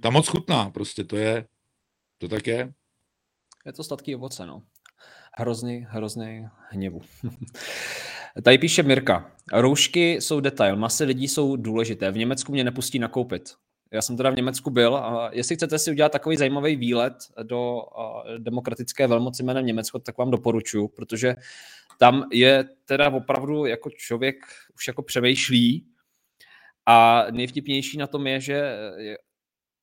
[0.00, 1.46] Ta moc chutná, prostě to je,
[2.18, 2.72] to tak je.
[3.66, 4.62] Je to statky ovoce, no
[5.38, 7.00] hrozný, hrozný hněvu.
[8.42, 9.30] Tady píše Mirka.
[9.52, 12.10] Roušky jsou detail, masy lidí jsou důležité.
[12.10, 13.50] V Německu mě nepustí nakoupit.
[13.90, 17.80] Já jsem teda v Německu byl a jestli chcete si udělat takový zajímavý výlet do
[18.38, 21.36] demokratické velmoci jménem Německo, tak vám doporučuji, protože
[21.98, 24.36] tam je teda opravdu jako člověk
[24.74, 25.86] už jako přemýšlí
[26.86, 28.76] a nejvtipnější na tom je, že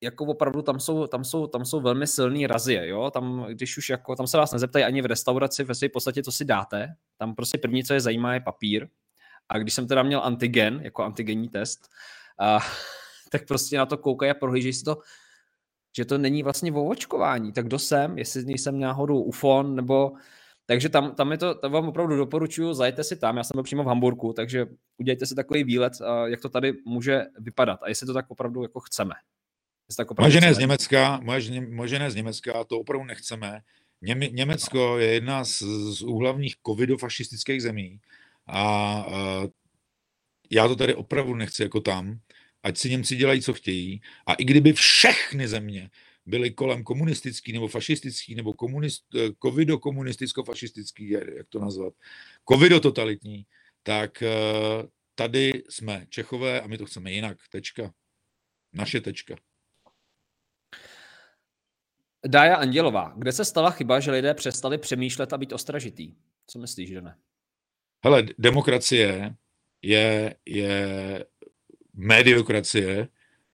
[0.05, 3.89] jako opravdu tam jsou, tam jsou, tam jsou velmi silný razie, jo, tam, když už
[3.89, 7.35] jako, tam se vás nezeptají ani v restauraci, ve své podstatě, co si dáte, tam
[7.35, 8.87] prostě první, co je zajímá, je papír.
[9.49, 11.89] A když jsem teda měl antigen, jako antigenní test,
[12.39, 12.59] a,
[13.31, 14.97] tak prostě na to koukají a prohlížejí si to,
[15.97, 20.11] že to není vlastně o očkování, tak kdo jsem, jestli nejsem náhodou UFON, nebo
[20.65, 23.63] takže tam, tam je to, tam vám opravdu doporučuji, zajďte si tam, já jsem byl
[23.63, 24.65] přímo v Hamburgu, takže
[24.97, 25.93] udělejte si takový výlet,
[26.25, 29.13] jak to tady může vypadat a jestli to tak opravdu jako chceme.
[30.19, 33.61] Moje žena z Německa, moje, moje žena z Německa, to opravdu nechceme.
[34.01, 37.99] Něme, Německo je jedna z, z úhlavních covidofašistických zemí
[38.47, 39.47] a, a
[40.51, 42.19] já to tady opravdu nechci jako tam,
[42.63, 44.01] ať si Němci dělají, co chtějí.
[44.25, 45.89] A i kdyby všechny země
[46.25, 49.05] byly kolem komunistický nebo fašistický nebo komunist,
[49.39, 51.93] covido-komunisticko-fašistický, jak to nazvat,
[52.49, 53.45] covido-totalitní,
[53.83, 54.29] tak eh,
[55.15, 57.37] tady jsme Čechové a my to chceme jinak.
[57.49, 57.93] Tečka.
[58.73, 59.35] Naše tečka.
[62.27, 66.13] Dája Andělová, kde se stala chyba, že lidé přestali přemýšlet a být ostražitý?
[66.47, 67.17] Co myslíš, že ne?
[68.03, 69.35] Hele, demokracie
[69.81, 71.25] je, je
[71.93, 73.07] mediokracie,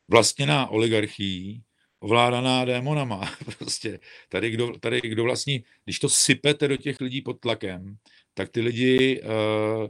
[0.08, 1.62] vlastněná oligarchií,
[2.00, 3.34] ovládaná démonama.
[3.58, 7.96] Prostě tady kdo, tady kdo vlastní, když to sypete do těch lidí pod tlakem,
[8.34, 9.88] tak ty lidi uh,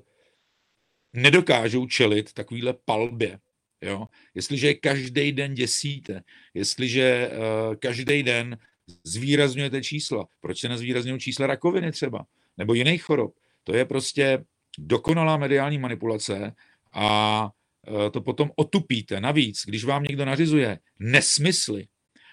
[1.13, 3.39] nedokážou čelit takovýhle palbě.
[3.81, 4.07] Jo?
[4.35, 6.23] Jestliže je každý den děsíte,
[6.55, 8.59] jestliže uh, každý den
[9.05, 10.27] zvýrazňujete čísla.
[10.41, 12.27] Proč se nezvýrazňují čísla rakoviny třeba?
[12.57, 13.35] Nebo jiných chorob?
[13.65, 14.45] To je prostě
[14.79, 16.53] dokonalá mediální manipulace
[16.93, 17.51] a
[18.07, 19.21] e, to potom otupíte.
[19.21, 21.87] Navíc, když vám někdo nařizuje nesmysly,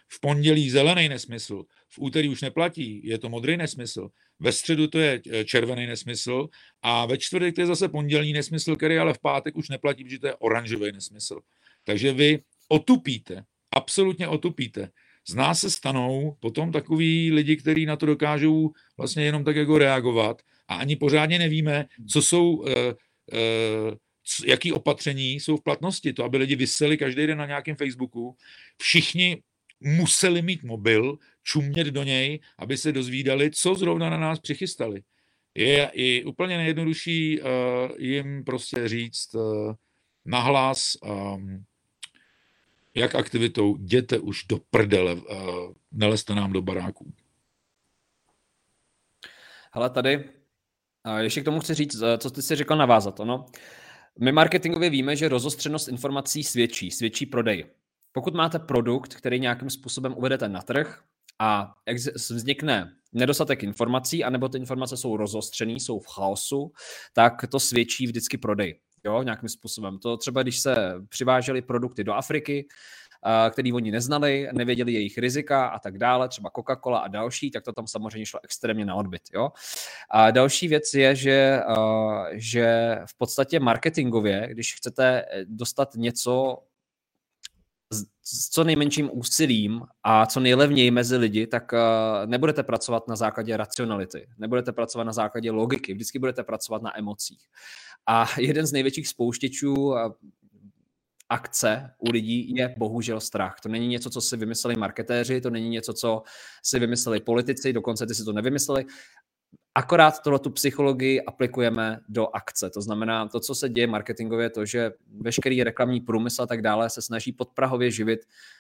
[0.07, 4.99] v pondělí zelený nesmysl, v úterý už neplatí, je to modrý nesmysl, ve středu to
[4.99, 6.47] je červený nesmysl
[6.81, 10.19] a ve čtvrtek to je zase pondělní nesmysl, který ale v pátek už neplatí, protože
[10.19, 11.39] to je oranžový nesmysl.
[11.83, 14.89] Takže vy otupíte, absolutně otupíte.
[15.29, 19.77] Z nás se stanou potom takový lidi, kteří na to dokážou vlastně jenom tak jako
[19.77, 23.95] reagovat a ani pořádně nevíme, co jsou, uh, uh,
[24.45, 26.13] jaký opatření jsou v platnosti.
[26.13, 28.35] To, aby lidi vyseli každý den na nějakém Facebooku,
[28.77, 29.43] všichni
[29.79, 35.01] museli mít mobil, čumět do něj, aby se dozvídali, co zrovna na nás přichystali.
[35.55, 37.47] Je i úplně nejjednodušší uh,
[37.97, 39.73] jim prostě říct uh,
[40.25, 41.63] nahlas, um,
[42.97, 47.13] jak aktivitou, jděte už do prdele, uh, neleste nám do baráků.
[49.71, 50.29] Hele, tady,
[51.17, 53.19] ještě k tomu chci říct, co ty si řekl navázat.
[53.19, 53.45] Ono.
[54.19, 57.65] My marketingově víme, že rozostřenost informací svědčí, svědčí prodej.
[58.11, 61.03] Pokud máte produkt, který nějakým způsobem uvedete na trh
[61.39, 61.73] a
[62.15, 66.71] vznikne nedostatek informací, anebo ty informace jsou rozostřené, jsou v chaosu,
[67.13, 68.79] tak to svědčí vždycky prodej.
[69.05, 69.99] Jo, nějakým způsobem.
[69.99, 70.75] To třeba, když se
[71.09, 72.67] přivážely produkty do Afriky,
[73.49, 77.73] který oni neznali, nevěděli jejich rizika a tak dále, třeba Coca-Cola a další, tak to
[77.73, 79.21] tam samozřejmě šlo extrémně na odbyt.
[79.33, 79.49] Jo?
[80.11, 81.61] A další věc je, že,
[82.31, 86.57] že v podstatě marketingově, když chcete dostat něco
[88.23, 91.71] s co nejmenším úsilím a co nejlevněji mezi lidi, tak
[92.25, 97.47] nebudete pracovat na základě racionality, nebudete pracovat na základě logiky, vždycky budete pracovat na emocích.
[98.07, 99.93] A jeden z největších spouštěčů
[101.29, 103.59] akce u lidí je bohužel strach.
[103.63, 106.23] To není něco, co si vymysleli marketéři, to není něco, co
[106.63, 108.85] si vymysleli politici, dokonce ty si to nevymysleli.
[109.77, 112.69] Akorát tohle tu psychologii aplikujeme do akce.
[112.69, 116.89] To znamená, to, co se děje marketingově, to, že veškerý reklamní průmysl a tak dále
[116.89, 118.19] se snaží podprahově živit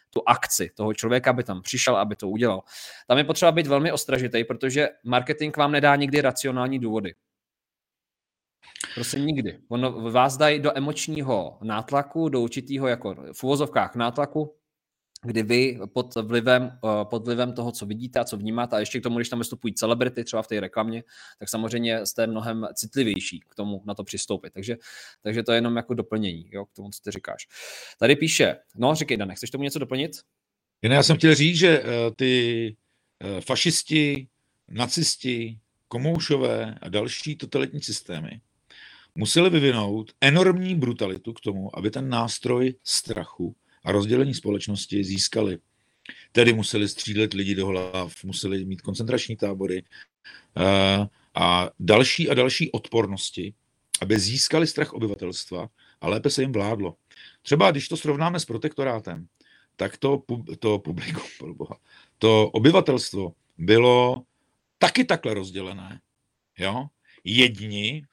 [0.09, 2.63] tu akci toho člověka, aby tam přišel, aby to udělal.
[3.07, 7.13] Tam je potřeba být velmi ostražitý, protože marketing vám nedá nikdy racionální důvody.
[8.95, 9.59] Prostě nikdy.
[9.69, 14.56] Ono vás dají do emočního nátlaku, do určitého jako v uvozovkách nátlaku,
[15.23, 18.99] kdy vy pod vlivem, eh, pod vlivem toho, co vidíte a co vnímáte, a ještě
[18.99, 21.03] k tomu, když tam vystupují celebrity třeba v té reklamě,
[21.39, 24.53] tak samozřejmě jste mnohem citlivější k tomu na to přistoupit.
[24.53, 24.77] Takže,
[25.21, 27.47] takže to je jenom jako doplnění jo, k tomu, co ty říkáš.
[27.99, 30.11] Tady píše, no říkej Dane, chceš tomu něco doplnit?
[30.81, 32.75] Já jsem chtěl říct, že uh, ty
[33.23, 34.27] uh, fašisti,
[34.67, 38.41] nacisti, komoušové a další totalitní systémy
[39.15, 43.55] museli vyvinout enormní brutalitu k tomu, aby ten nástroj strachu
[43.87, 45.57] a rozdělení společnosti získali.
[46.31, 49.83] Tedy museli střílet lidi do hlav, museli mít koncentrační tábory
[50.57, 53.53] eh, a další a další odpornosti,
[54.01, 55.69] aby získali strach obyvatelstva
[56.01, 56.95] a lépe se jim vládlo.
[57.41, 59.27] Třeba když to srovnáme s protektorátem,
[59.75, 60.23] tak to,
[60.59, 61.57] to publikum,
[62.17, 64.23] to obyvatelstvo bylo
[64.77, 65.99] taky takhle rozdělené.
[66.57, 66.87] Jo?
[67.23, 68.03] jedni,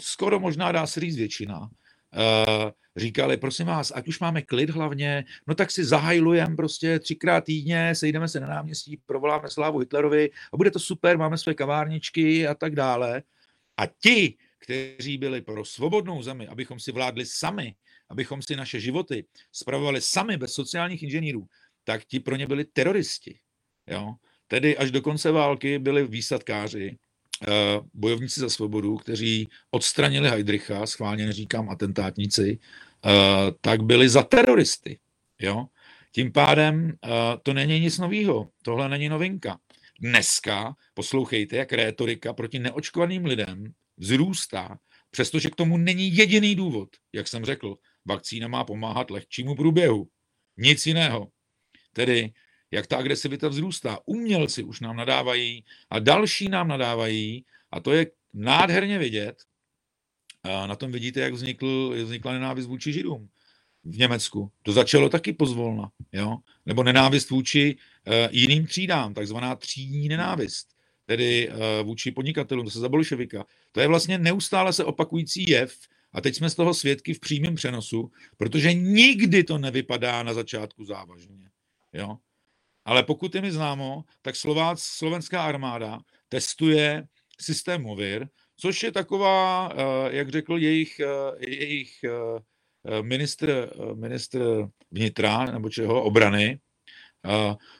[0.00, 1.70] skoro možná dá se říct většina,
[2.12, 7.44] Uh, říkali, prosím vás, ať už máme klid hlavně, no tak si zahajlujeme prostě třikrát
[7.44, 12.46] týdně, sejdeme se na náměstí, provoláme slávu Hitlerovi a bude to super, máme své kavárničky
[12.46, 13.22] a tak dále.
[13.76, 17.74] A ti, kteří byli pro svobodnou zemi, abychom si vládli sami,
[18.10, 21.46] abychom si naše životy spravovali sami bez sociálních inženýrů,
[21.84, 23.38] tak ti pro ně byli teroristi.
[23.86, 24.14] Jo?
[24.46, 26.98] Tedy až do konce války byli výsadkáři,
[27.42, 32.58] Eh, bojovníci za svobodu, kteří odstranili Heidricha, schválně neříkám atentátníci,
[33.60, 34.98] tak byli za teroristy.
[35.38, 35.66] Jo?
[36.12, 37.08] Tím pádem eh,
[37.42, 39.58] to není nic nového, tohle není novinka.
[40.00, 44.78] Dneska poslouchejte, jak rétorika proti neočkovaným lidem vzrůstá,
[45.10, 50.08] přestože k tomu není jediný důvod, jak jsem řekl, vakcína má pomáhat lehčímu průběhu.
[50.56, 51.28] Nic jiného.
[51.92, 52.32] Tedy
[52.70, 53.98] jak ta agresivita vzrůstá.
[54.06, 59.42] Umělci už nám nadávají a další nám nadávají a to je nádherně vidět.
[60.42, 63.28] A na tom vidíte, jak vznikl, vznikla nenávist vůči Židům
[63.84, 64.50] v Německu.
[64.62, 65.90] To začalo taky pozvolna.
[66.12, 66.36] Jo?
[66.66, 70.68] Nebo nenávist vůči uh, jiným třídám, takzvaná třídní nenávist,
[71.06, 73.44] tedy uh, vůči podnikatelům, to se za bolševika.
[73.72, 75.78] To je vlastně neustále se opakující jev
[76.12, 80.84] a teď jsme z toho svědky v přímém přenosu, protože nikdy to nevypadá na začátku
[80.84, 81.50] závažně.
[81.92, 82.16] Jo?
[82.84, 87.06] Ale pokud je mi známo, tak Slovác, slovenská armáda testuje
[87.40, 88.28] systém Movir,
[88.60, 96.02] což je taková, eh, jak řekl jejich, eh, jejich eh, ministr, ministr vnitra nebo čeho,
[96.02, 96.58] obrany,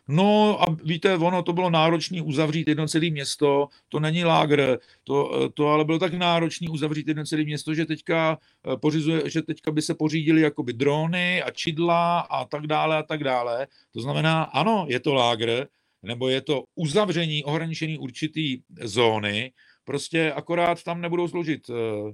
[0.09, 5.49] No a víte, ono to bylo náročné uzavřít jedno celé město, to není lágr, to,
[5.55, 8.39] to ale bylo tak náročné uzavřít jedno celé město, že teďka,
[8.81, 13.25] pořizuje, že teďka by se pořídili jakoby drony a čidla a tak dále a tak
[13.25, 13.67] dále.
[13.93, 15.67] To znamená, ano, je to lágr,
[16.03, 19.53] nebo je to uzavření, ohraničení určitý zóny,
[19.89, 22.13] prostě akorát tam nebudou sloužit uh, uh,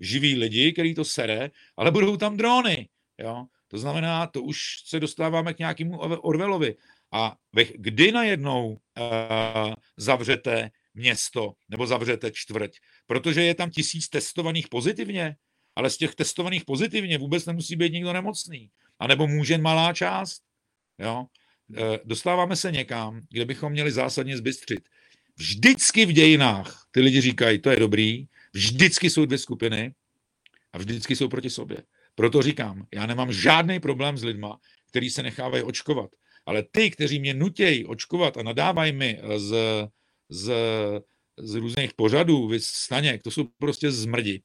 [0.00, 2.88] živí lidi, který to sere, ale budou tam drony.
[3.18, 3.46] Jo?
[3.68, 6.74] To znamená, to už se dostáváme k nějakému Orvelovi.
[7.12, 7.36] A
[7.74, 12.76] kdy najednou uh, zavřete město nebo zavřete čtvrť?
[13.06, 15.36] Protože je tam tisíc testovaných pozitivně,
[15.76, 18.70] ale z těch testovaných pozitivně vůbec nemusí být nikdo nemocný.
[18.98, 20.42] A nebo může malá část.
[20.98, 21.26] Jo?
[22.04, 24.88] Dostáváme se někam, kde bychom měli zásadně zbystřit.
[25.38, 29.94] Vždycky v dějinách ty lidi říkají, to je dobrý, vždycky jsou dvě skupiny
[30.72, 31.82] a vždycky jsou proti sobě.
[32.14, 34.58] Proto říkám, já nemám žádný problém s lidma,
[34.88, 36.10] kteří se nechávají očkovat.
[36.46, 39.56] Ale ty, kteří mě nutějí očkovat a nadávají mi z,
[40.28, 40.52] z,
[41.36, 44.42] z různých pořadů, vy staněk, to jsou prostě zmrdi.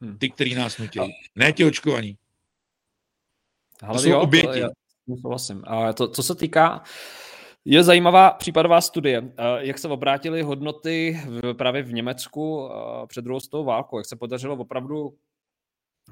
[0.00, 0.18] Hm.
[0.18, 1.12] Ty, kteří nás nutějí.
[1.34, 2.18] Ne ti očkovaní.
[3.92, 4.58] to jsou jo, oběti.
[4.60, 4.68] Já,
[5.20, 5.62] souhlasím.
[5.66, 6.84] A to, co se týká
[7.64, 12.70] je zajímavá případová studie, jak se obrátily hodnoty v, právě v Německu
[13.06, 15.18] před druhou světovou válkou, jak se podařilo opravdu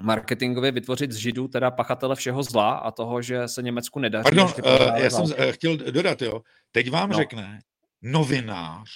[0.01, 4.23] marketingově vytvořit z Židů teda pachatele všeho zla a toho, že se Německu nedaří.
[4.23, 6.41] Pardon, uh, já jsem uh, chtěl dodat, jo.
[6.71, 7.17] Teď vám no.
[7.17, 7.59] řekne
[8.01, 8.89] novinář,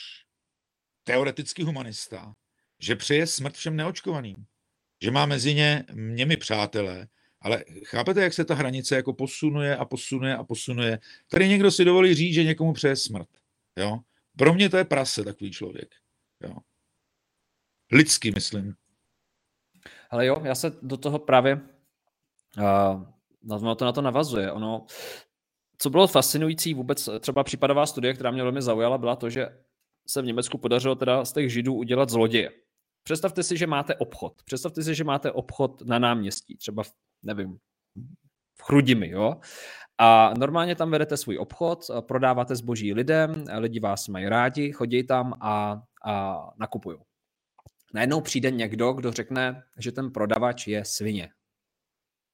[1.03, 2.33] teoretický humanista,
[2.81, 4.45] že přeje smrt všem neočkovaným.
[5.03, 7.07] Že má mezi ně, němi přátelé,
[7.41, 10.99] ale chápete, jak se ta hranice jako posunuje a posunuje a posunuje.
[11.27, 13.29] Tady někdo si dovolí říct, že někomu přeje smrt.
[13.79, 13.99] Jo?
[14.38, 15.95] Pro mě to je prase takový člověk.
[16.43, 16.53] Jo?
[17.91, 18.73] Lidsky, myslím.
[20.09, 21.61] Ale jo, já se do toho právě
[22.57, 24.51] uh, to na to navazuje.
[24.51, 24.85] Ono,
[25.77, 29.47] co bylo fascinující vůbec, třeba případová studie, která mě velmi zaujala, byla to, že
[30.07, 32.51] se v Německu podařilo teda z těch židů udělat zloděje.
[33.03, 34.43] Představte si, že máte obchod.
[34.43, 36.91] Představte si, že máte obchod na náměstí, třeba, v,
[37.24, 37.57] nevím,
[38.59, 39.36] v Chrudimi, jo?
[39.97, 45.34] A normálně tam vedete svůj obchod, prodáváte zboží lidem, lidi vás mají rádi, chodí tam
[45.41, 46.97] a, a nakupují
[47.93, 51.30] najednou přijde někdo, kdo řekne, že ten prodavač je svině.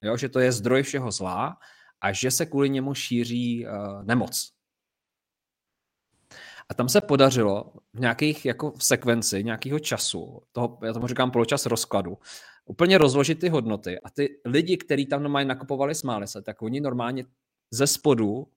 [0.01, 1.57] Jo, že to je zdroj všeho zla
[2.01, 4.53] a že se kvůli němu šíří uh, nemoc.
[6.69, 11.31] A tam se podařilo v nějakých jako v sekvenci nějakého času, toho, já tomu říkám
[11.31, 12.17] poločas rozkladu,
[12.65, 16.81] úplně rozložit ty hodnoty a ty lidi, kteří tam normálně nakupovali, smáli se, tak oni
[16.81, 17.25] normálně
[17.71, 18.47] ze spodu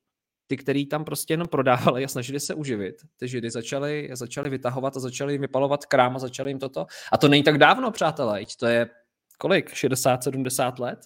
[0.46, 4.96] ty, který tam prostě jenom prodávali a snažili se uživit, ty židy začali, začali vytahovat
[4.96, 6.86] a začali jim vypalovat krám a začali jim toto.
[7.12, 8.90] A to není tak dávno, přátelé, to je
[9.38, 9.70] kolik?
[9.70, 10.98] 60-70 let?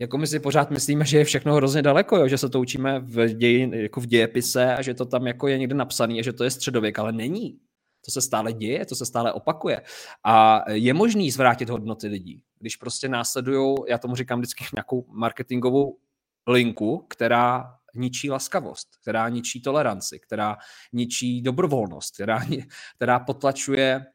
[0.00, 2.28] Jako my si pořád myslíme, že je všechno hrozně daleko, jo?
[2.28, 5.58] že se to učíme v, ději, jako v dějepise a že to tam jako je
[5.58, 7.60] někde napsané a že to je středověk, ale není.
[8.08, 9.82] To se stále děje, to se stále opakuje.
[10.24, 15.98] A je možný zvrátit hodnoty lidí, když prostě následují, já tomu říkám vždycky nějakou marketingovou
[16.46, 20.56] linku, která ničí laskavost, která ničí toleranci, která
[20.92, 22.40] ničí dobrovolnost, která,
[22.96, 24.06] která potlačuje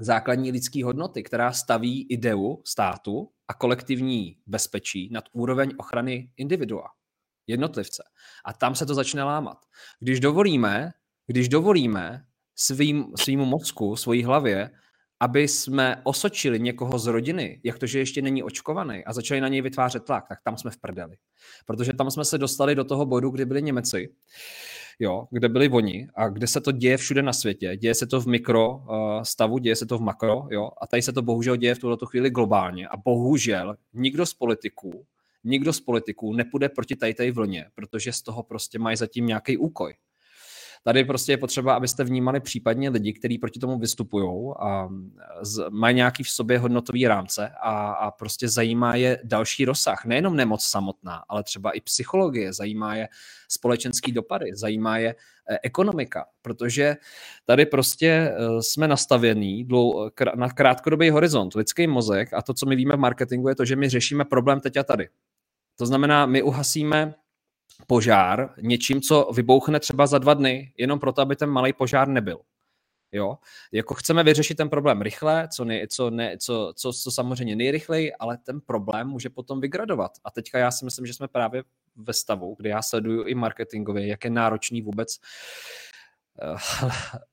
[0.00, 6.88] základní lidské hodnoty, která staví ideu státu a kolektivní bezpečí nad úroveň ochrany individua,
[7.46, 8.02] jednotlivce.
[8.44, 9.58] A tam se to začne lámat.
[10.00, 10.92] Když dovolíme,
[11.26, 14.70] když dovolíme svým, svýmu mozku, svojí hlavě
[15.20, 19.48] aby jsme osočili někoho z rodiny, jak to, že ještě není očkovaný a začali na
[19.48, 21.16] něj vytvářet tlak, tak tam jsme v prdeli.
[21.66, 24.08] Protože tam jsme se dostali do toho bodu, kdy byli Němeci,
[24.98, 27.76] jo, kde byli oni a kde se to děje všude na světě.
[27.76, 31.02] Děje se to v mikro uh, stavu, děje se to v makro, jo, a tady
[31.02, 32.88] se to bohužel děje v tuto chvíli globálně.
[32.88, 35.06] A bohužel nikdo z politiků,
[35.44, 39.56] nikdo z politiků nepůjde proti tady té vlně, protože z toho prostě mají zatím nějaký
[39.56, 39.94] úkoj.
[40.86, 44.88] Tady prostě je potřeba, abyste vnímali případně lidi, kteří proti tomu vystupují a
[45.42, 50.04] z, mají nějaký v sobě hodnotový rámce a, a prostě zajímá je další rozsah.
[50.04, 53.08] Nejenom nemoc samotná, ale třeba i psychologie, zajímá je
[53.48, 55.14] společenský dopady, zajímá je
[55.50, 56.96] eh, ekonomika, protože
[57.46, 59.68] tady prostě eh, jsme nastavení
[60.34, 61.54] na krátkodobý horizont.
[61.54, 64.60] Lidský mozek a to, co my víme v marketingu, je to, že my řešíme problém
[64.60, 65.08] teď a tady.
[65.76, 67.14] To znamená, my uhasíme
[67.86, 72.40] požár něčím, co vybouchne třeba za dva dny, jenom proto, aby ten malý požár nebyl.
[73.12, 73.38] Jo?
[73.72, 78.12] Jako chceme vyřešit ten problém rychle, co, ne, co, ne, co, co, co samozřejmě nejrychleji,
[78.14, 80.12] ale ten problém může potom vygradovat.
[80.24, 81.62] A teďka já si myslím, že jsme právě
[81.96, 85.16] ve stavu, kde já sleduju i marketingově, jak je náročný vůbec
[86.42, 86.56] eh,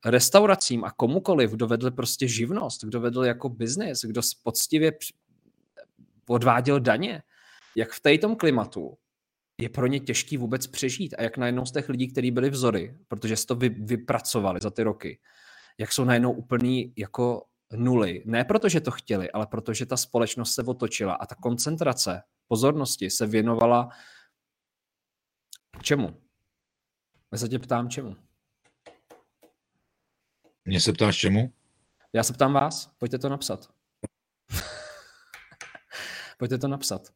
[0.04, 4.92] restauracím a komukoliv, kdo vedl prostě živnost, kdo vedl jako biznis, kdo poctivě
[6.28, 7.22] odváděl daně,
[7.76, 8.98] jak v této klimatu
[9.62, 11.14] je pro ně těžký vůbec přežít.
[11.18, 14.70] A jak najednou z těch lidí, kteří byli vzory, protože si to vy, vypracovali za
[14.70, 15.20] ty roky,
[15.78, 18.22] jak jsou najednou úplný jako nuly.
[18.26, 23.26] Ne protože to chtěli, ale protože ta společnost se otočila a ta koncentrace pozornosti se
[23.26, 23.88] věnovala
[25.82, 26.20] čemu?
[27.32, 28.16] Já se tě ptám čemu.
[30.64, 31.52] Mě se ptáš čemu?
[32.12, 33.68] Já se ptám vás, pojďte to napsat.
[36.38, 37.12] pojďte to napsat.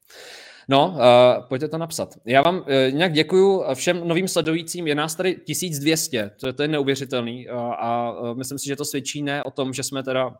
[0.69, 2.15] No, uh, pojďte to napsat.
[2.25, 4.87] Já vám uh, nějak děkuju všem novým sledujícím.
[4.87, 8.77] Je nás tady 1200, to je, to je neuvěřitelný uh, a uh, myslím si, že
[8.77, 10.37] to svědčí ne o tom, že jsme teda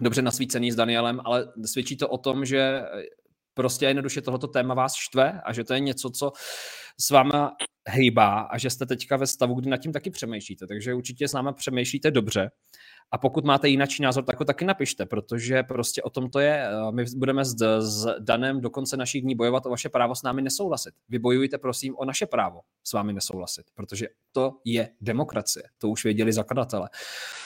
[0.00, 2.82] dobře nasvícený s Danielem, ale svědčí to o tom, že
[3.54, 6.32] prostě jednoduše tohoto téma vás štve a že to je něco, co
[7.00, 7.52] s váma
[7.90, 10.66] hýbá a že jste teďka ve stavu, kdy nad tím taky přemýšlíte.
[10.66, 12.50] Takže určitě s náma přemýšlíte dobře.
[13.12, 16.68] A pokud máte jiný názor, tak ho taky napište, protože prostě o tom to je.
[16.90, 20.42] My budeme s, s Danem do konce našich dní bojovat o vaše právo s námi
[20.42, 20.94] nesouhlasit.
[21.08, 25.64] Vy bojujte prosím o naše právo s vámi nesouhlasit, protože to je demokracie.
[25.78, 26.88] To už věděli zakladatelé.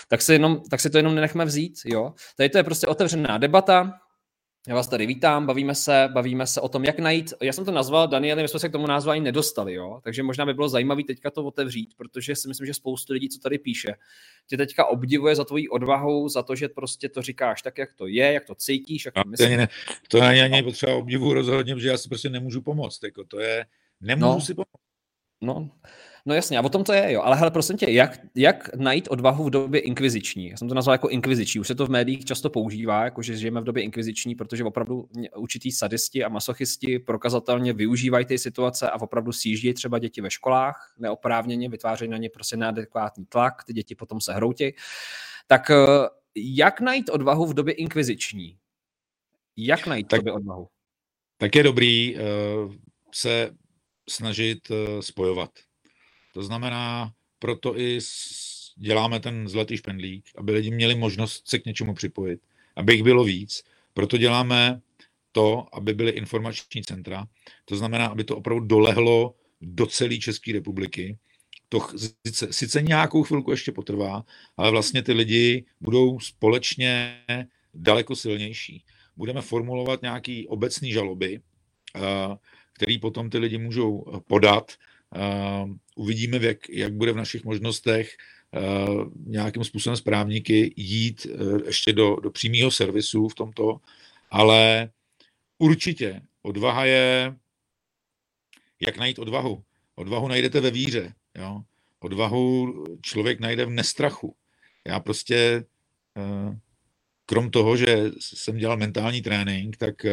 [0.09, 1.75] Tak si, jenom, tak si to jenom nenechme vzít.
[1.85, 2.15] Jo?
[2.37, 3.93] Tady to je prostě otevřená debata.
[4.67, 7.71] Já vás tady vítám, bavíme se, bavíme se o tom, jak najít, já jsem to
[7.71, 10.01] nazval, Daniel, my jsme se k tomu názvu ani nedostali, jo?
[10.05, 13.39] takže možná by bylo zajímavé teďka to otevřít, protože si myslím, že spoustu lidí, co
[13.39, 13.95] tady píše,
[14.47, 18.07] tě teďka obdivuje za tvoji odvahu, za to, že prostě to říkáš tak, jak to
[18.07, 19.49] je, jak to cítíš, jak to myslíš.
[19.49, 19.69] To, ne,
[20.09, 23.67] to není ani potřeba obdivu rozhodně, že já si prostě nemůžu pomoct, jako to je,
[24.01, 24.69] nemůžu no, si pomoct.
[25.41, 25.71] No,
[26.27, 27.23] No jasně, a o tom to je, jo.
[27.23, 30.49] Ale hele, prosím tě, jak, jak najít odvahu v době inkviziční?
[30.51, 31.61] Já jsem to nazval jako inkviziční.
[31.61, 35.09] Už se to v médiích často používá, jako že žijeme v době inkviziční, protože opravdu
[35.37, 40.95] určitý sadisti a masochisti prokazatelně využívají ty situace a opravdu sjíždějí třeba děti ve školách,
[40.99, 44.75] neoprávněně, vytvářejí na ně prostě neadekvátní tlak, ty děti potom se hroutí.
[45.47, 45.77] Tak eh,
[46.37, 48.59] jak najít odvahu v době inkviziční?
[49.57, 50.69] Jak najít tak, době odvahu?
[51.39, 52.75] Tak je dobrý uh,
[53.15, 53.51] se
[54.09, 55.51] snažit uh, spojovat
[56.39, 57.99] to znamená, proto i
[58.77, 62.41] děláme ten zlatý špendlík, aby lidi měli možnost se k něčemu připojit,
[62.77, 63.65] aby jich bylo víc.
[63.95, 64.81] Proto děláme
[65.33, 67.27] to, aby byly informační centra.
[67.65, 71.19] To znamená, aby to opravdu dolehlo do celé České republiky.
[71.69, 71.81] To
[72.27, 74.25] sice, sice nějakou chvilku ještě potrvá,
[74.57, 77.25] ale vlastně ty lidi budou společně
[77.75, 78.85] daleko silnější.
[79.17, 81.41] Budeme formulovat nějaké obecné žaloby,
[81.97, 82.01] eh,
[82.73, 84.73] které potom ty lidi můžou podat
[85.97, 88.17] uvidíme, jak, jak bude v našich možnostech
[89.27, 93.81] nějakým způsobem správníky jít uh, ještě do, do přímého servisu v tomto,
[94.31, 94.91] ale
[95.59, 97.37] určitě odvaha je,
[98.81, 99.65] jak najít odvahu.
[99.95, 101.15] Odvahu najdete ve víře.
[101.35, 101.63] Jo?
[102.01, 104.37] Odvahu člověk najde v nestrachu.
[104.87, 105.65] Já prostě,
[107.27, 110.07] krom toho, že jsem dělal mentální trénink, tak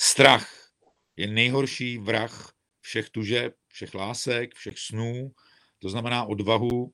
[0.00, 0.70] strach
[1.16, 2.52] je nejhorší vrah
[2.82, 5.32] všech tužeb, všech lásek, všech snů.
[5.78, 6.92] To znamená odvahu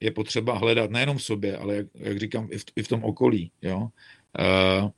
[0.00, 3.04] je potřeba hledat nejenom v sobě, ale jak, jak říkám, i v, i v tom
[3.04, 3.52] okolí.
[3.62, 3.78] Jo?
[3.80, 4.90] Uh,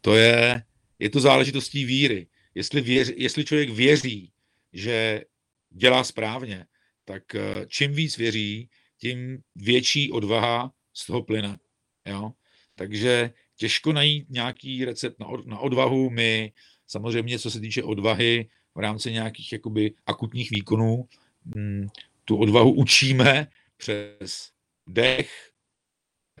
[0.00, 0.62] to je,
[0.98, 2.26] je to záležitostí víry.
[2.54, 4.32] Jestli, věř, jestli člověk věří,
[4.72, 5.22] že
[5.70, 6.66] dělá správně,
[7.04, 11.58] tak uh, čím víc věří, tím větší odvaha z toho plyne.
[12.06, 12.32] Jo?
[12.74, 16.10] Takže těžko najít nějaký recept na, na odvahu.
[16.10, 16.52] My
[16.86, 21.08] samozřejmě, co se týče odvahy, v rámci nějakých jakoby akutních výkonů
[21.44, 21.86] mm,
[22.24, 24.52] tu odvahu učíme přes
[24.86, 25.50] dech,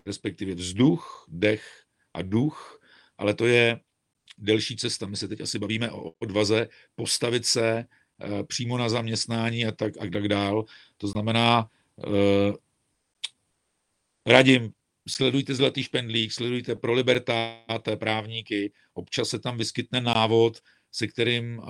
[0.06, 1.84] respektive vzduch, dech
[2.14, 2.80] a duch,
[3.18, 3.80] ale to je
[4.38, 5.06] delší cesta.
[5.06, 7.84] My se teď asi bavíme o odvaze postavit se
[8.20, 10.64] eh, přímo na zaměstnání a tak a tak dál.
[10.96, 11.70] To znamená,
[12.06, 12.52] eh,
[14.26, 14.72] radím,
[15.08, 20.60] sledujte Zlatý špendlík, sledujte pro libertáte, právníky, občas se tam vyskytne návod,
[20.96, 21.62] se kterým,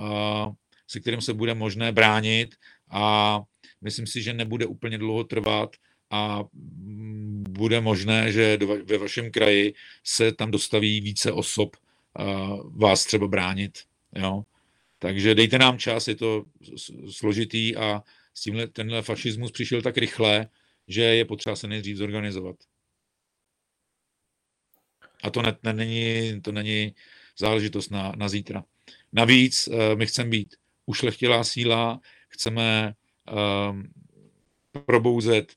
[0.87, 2.55] se kterým se bude možné bránit
[2.89, 3.39] a
[3.81, 5.75] myslím si, že nebude úplně dlouho trvat
[6.09, 9.73] a mm, bude možné, že ve vašem kraji
[10.03, 11.75] se tam dostaví více osob
[12.63, 13.79] vás třeba bránit.
[14.15, 14.43] Jo?
[14.99, 16.45] Takže dejte nám čas, je to
[17.11, 18.03] složitý a
[18.33, 20.47] s tímhle, tenhle fašismus přišel tak rychle,
[20.87, 22.55] že je potřeba se nejdřív zorganizovat.
[25.23, 26.95] A to, ne, ne, není, to není
[27.37, 28.63] záležitost na, na zítra.
[29.13, 30.55] Navíc eh, my chceme být
[30.85, 31.99] ušlechtilá síla,
[32.29, 32.93] chceme
[33.69, 33.83] um,
[34.85, 35.53] probouzet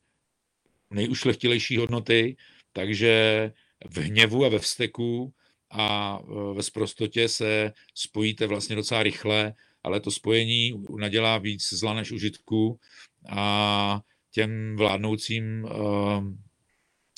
[0.90, 2.36] nejušlechtilejší hodnoty,
[2.72, 3.52] takže
[3.90, 5.32] v hněvu a ve vzteku
[5.70, 11.94] a eh, ve sprostotě se spojíte vlastně docela rychle, ale to spojení nadělá víc zla
[11.94, 12.80] než užitku
[13.28, 16.24] a těm vládnoucím uh,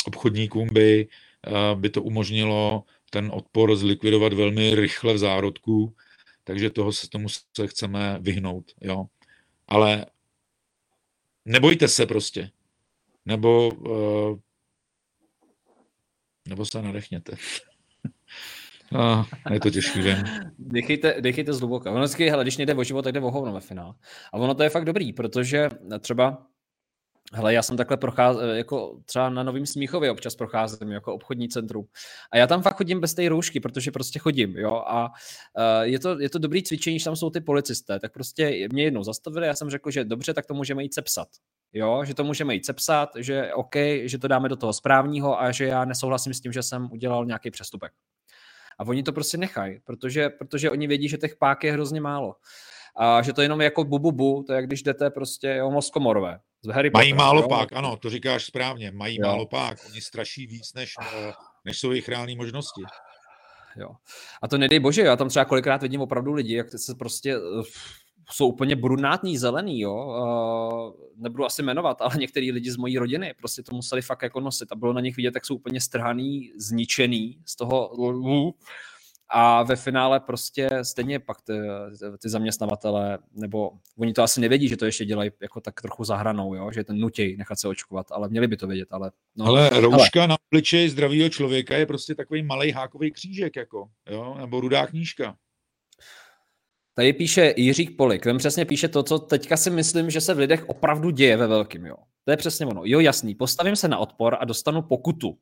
[0.05, 1.09] obchodníkům by,
[1.47, 5.95] uh, by to umožnilo ten odpor zlikvidovat velmi rychle v zárodku
[6.45, 9.05] takže toho se tomu se chceme vyhnout, jo.
[9.69, 10.07] Ale
[11.45, 12.51] nebojte se prostě,
[13.25, 14.39] nebo, uh,
[16.49, 17.37] nebo se nadechněte.
[18.99, 20.25] A, je to těžký, vím.
[20.59, 21.91] Dechejte, dechejte zhluboka.
[21.91, 23.95] Ono vždycky, hele, když nejde o život, tak jde o hovno ve finále.
[24.33, 25.69] A ono to je fakt dobrý, protože
[26.01, 26.47] třeba
[27.35, 31.87] Hele, já jsem takhle procházel, jako třeba na Novém Smíchově občas procházím jako obchodní centrum.
[32.33, 34.75] A já tam fakt chodím bez té roušky, protože prostě chodím, jo.
[34.87, 38.01] A uh, je, to, je to dobrý cvičení, že tam jsou ty policisté.
[38.01, 41.29] Tak prostě mě jednou zastavili, já jsem řekl, že dobře, tak to můžeme jít sepsat.
[41.73, 45.53] Jo, že to můžeme jít sepsat, že OK, že to dáme do toho správního a
[45.53, 47.93] že já nesouhlasím s tím, že jsem udělal nějaký přestupek.
[48.79, 52.35] A oni to prostě nechají, protože, protože oni vědí, že těch pák je hrozně málo.
[52.97, 55.71] A že to je jenom jako bu, bu, to je jak když jdete prostě jo,
[55.71, 56.39] moskomorové.
[56.65, 57.49] Z Harry Mají Potter, málo jo?
[57.49, 59.27] pák, ano, to říkáš správně, mají jo.
[59.27, 61.33] málo pák, oni straší víc, než, eh,
[61.65, 62.83] než jsou jejich reální možnosti.
[63.77, 63.89] Jo.
[64.43, 67.63] A to nedej bože, já tam třeba kolikrát vidím opravdu lidi, jak se prostě eh,
[68.31, 69.95] jsou úplně brunátní, zelený, jo.
[69.95, 74.41] Uh, nebudu asi jmenovat, ale některý lidi z mojí rodiny prostě to museli fakt jako
[74.41, 77.89] nosit a bylo na nich vidět, jak jsou úplně strhaný, zničený z toho
[79.35, 81.53] a ve finále prostě stejně pak ty,
[82.23, 86.55] ty zaměstnavatele, nebo oni to asi nevědí, že to ještě dělají jako tak trochu zahranou,
[86.55, 86.71] jo?
[86.73, 88.89] že ten nutěj nechat se očkovat, ale měli by to vědět.
[88.91, 90.29] Ale, no, ale rouška ale...
[90.29, 94.35] na pliči zdravého člověka je prostě takový malý hákový křížek, jako, jo?
[94.39, 95.37] nebo rudá knížka.
[96.95, 100.39] Tady píše Jiřík Polik, ten přesně píše to, co teďka si myslím, že se v
[100.39, 101.87] lidech opravdu děje ve velkým.
[101.87, 101.97] Jo.
[102.25, 102.83] To je přesně ono.
[102.85, 105.39] Jo, jasný, postavím se na odpor a dostanu pokutu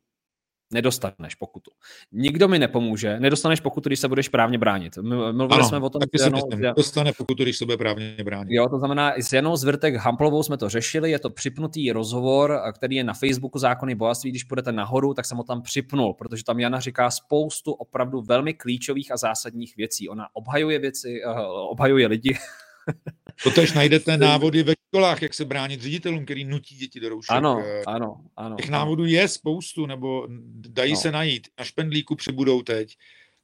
[0.72, 1.70] nedostaneš pokutu.
[2.12, 4.98] Nikdo mi nepomůže, nedostaneš pokutu, když se budeš právně bránit.
[5.32, 8.54] Mluvili ano, jsme o tom, že Janou, myslím, dostane pokutu, když se bude právně bránit.
[8.54, 12.96] Jo, to znamená, s Janou Zvrtek Hamplovou jsme to řešili, je to připnutý rozhovor, který
[12.96, 16.60] je na Facebooku Zákony bohatství, když půjdete nahoru, tak jsem ho tam připnul, protože tam
[16.60, 20.08] Jana říká spoustu opravdu velmi klíčových a zásadních věcí.
[20.08, 21.40] Ona obhajuje věci, uh,
[21.70, 22.38] obhajuje lidi,
[23.44, 27.30] Totež najdete návody ve školách, jak se bránit ředitelům, který nutí děti do roušek.
[27.30, 28.56] Ano, ano, ano.
[28.56, 30.26] Těch návodů je spoustu, nebo
[30.68, 30.98] dají no.
[30.98, 31.48] se najít.
[31.58, 32.96] Na špendlíku přibudou teď.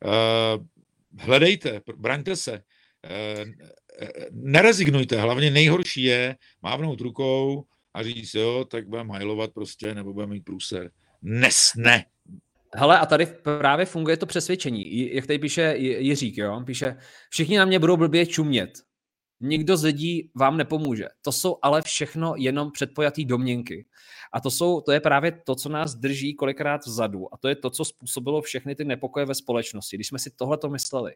[0.05, 0.65] Uh,
[1.19, 2.53] hledejte, braňte se.
[2.53, 3.51] Uh,
[4.31, 10.33] nerezignujte, hlavně nejhorší je mávnout rukou a říct, jo, tak budeme hajlovat prostě, nebo budeme
[10.33, 10.91] mít průser.
[11.23, 12.05] Nes, ne.
[12.75, 15.15] Hele, a tady právě funguje to přesvědčení.
[15.15, 16.63] Jak tady píše Jiřík, jo?
[16.67, 16.97] píše,
[17.31, 18.86] všichni na mě budou blbě čumět.
[19.41, 21.05] Nikdo z lidí vám nepomůže.
[21.23, 23.87] To jsou ale všechno jenom předpojatý domněnky.
[24.33, 27.35] A to, jsou, to je právě to, co nás drží kolikrát vzadu.
[27.35, 29.97] A to je to, co způsobilo všechny ty nepokoje ve společnosti.
[29.97, 31.15] Když jsme si tohle to mysleli.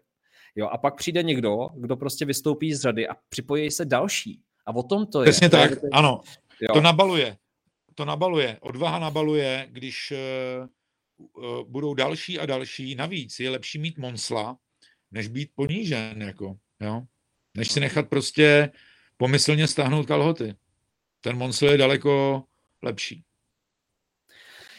[0.56, 4.42] Jo, a pak přijde někdo, kdo prostě vystoupí z řady a připojí se další.
[4.66, 5.30] A o tom to je.
[5.30, 6.20] Přesně tak, to je, ano.
[6.60, 6.74] Jo.
[6.74, 7.36] To nabaluje.
[7.94, 8.58] To nabaluje.
[8.60, 12.94] Odvaha nabaluje, když uh, uh, budou další a další.
[12.94, 14.56] Navíc je lepší mít monsla,
[15.10, 16.22] než být ponížen.
[16.22, 17.02] Jako, jo?
[17.54, 18.70] Než si nechat prostě
[19.16, 20.54] pomyslně stáhnout kalhoty.
[21.20, 22.44] Ten Monsel je daleko
[22.82, 23.24] lepší.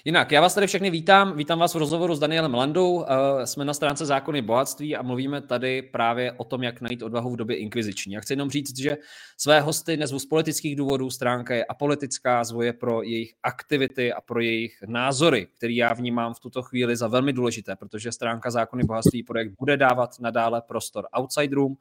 [0.06, 1.38] Jinak, já vás tady všechny vítám.
[1.38, 3.06] Vítám vás v rozhovoru s Danielem Landou.
[3.06, 7.30] Eh, jsme na stránce Zákony bohatství a mluvíme tady právě o tom, jak najít odvahu
[7.30, 8.14] v době inkviziční.
[8.14, 8.98] Já chci jenom říct, že
[9.38, 14.40] své hosty nezvu z politických důvodů, stránka je apolitická, zvoje pro jejich aktivity a pro
[14.40, 19.24] jejich názory, který já vnímám v tuto chvíli za velmi důležité, protože stránka Zákony bohatství
[19.24, 21.78] projekt bude dávat nadále prostor outsiderům,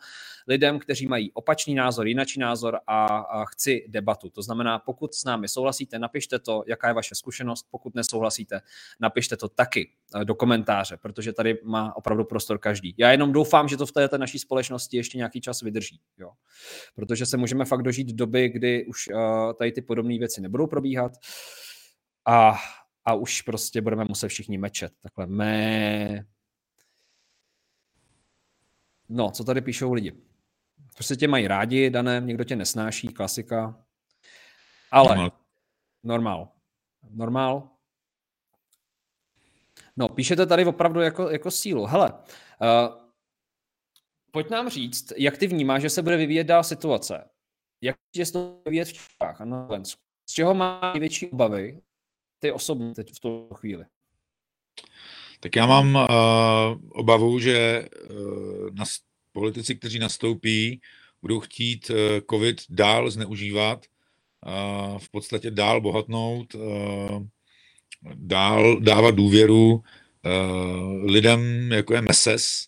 [0.49, 4.31] lidem, kteří mají opačný názor, jinačí názor a, chci debatu.
[4.31, 8.61] To znamená, pokud s námi souhlasíte, napište to, jaká je vaše zkušenost, pokud nesouhlasíte,
[9.01, 12.95] napište to taky eh, do komentáře, protože tady má opravdu prostor každý.
[12.99, 16.33] Já jenom doufám, že to v této naší společnosti ještě nějaký čas vydrží, jo.
[16.95, 21.13] protože se můžeme fakt dožít doby, kdy už uh, tady ty podobné věci nebudou probíhat
[22.27, 22.55] a,
[23.05, 24.93] a už prostě budeme muset všichni mečet.
[25.03, 26.25] Takhle mé...
[29.09, 30.13] No, co tady píšou lidi?
[30.95, 33.85] Prostě tě mají rádi, dané, někdo tě nesnáší, klasika.
[34.91, 35.33] Ale normál.
[36.03, 36.49] Normál.
[37.11, 37.80] Normál.
[40.01, 41.87] No, píšete tady opravdu jako, jako sílu.
[41.87, 42.19] Hele, uh,
[44.31, 47.25] pojď nám říct, jak ty vnímáš, že se bude vyvíjet dál situace.
[47.83, 50.01] Jak se to vyvíjet v Čechách a na Slovensku?
[50.31, 51.81] Z čeho má největší obavy
[52.39, 53.85] ty osobně teď v tuto chvíli?
[55.41, 56.03] Tak já mám uh,
[56.89, 58.85] obavu, že uh, na
[59.33, 60.81] politici, kteří nastoupí,
[61.23, 63.87] budou chtít eh, COVID dál zneužívat,
[64.99, 66.59] v podstatě dál bohatnout, eh,
[68.15, 69.83] dál dávat důvěru
[70.25, 70.31] eh,
[71.05, 72.67] lidem, jako je MESES,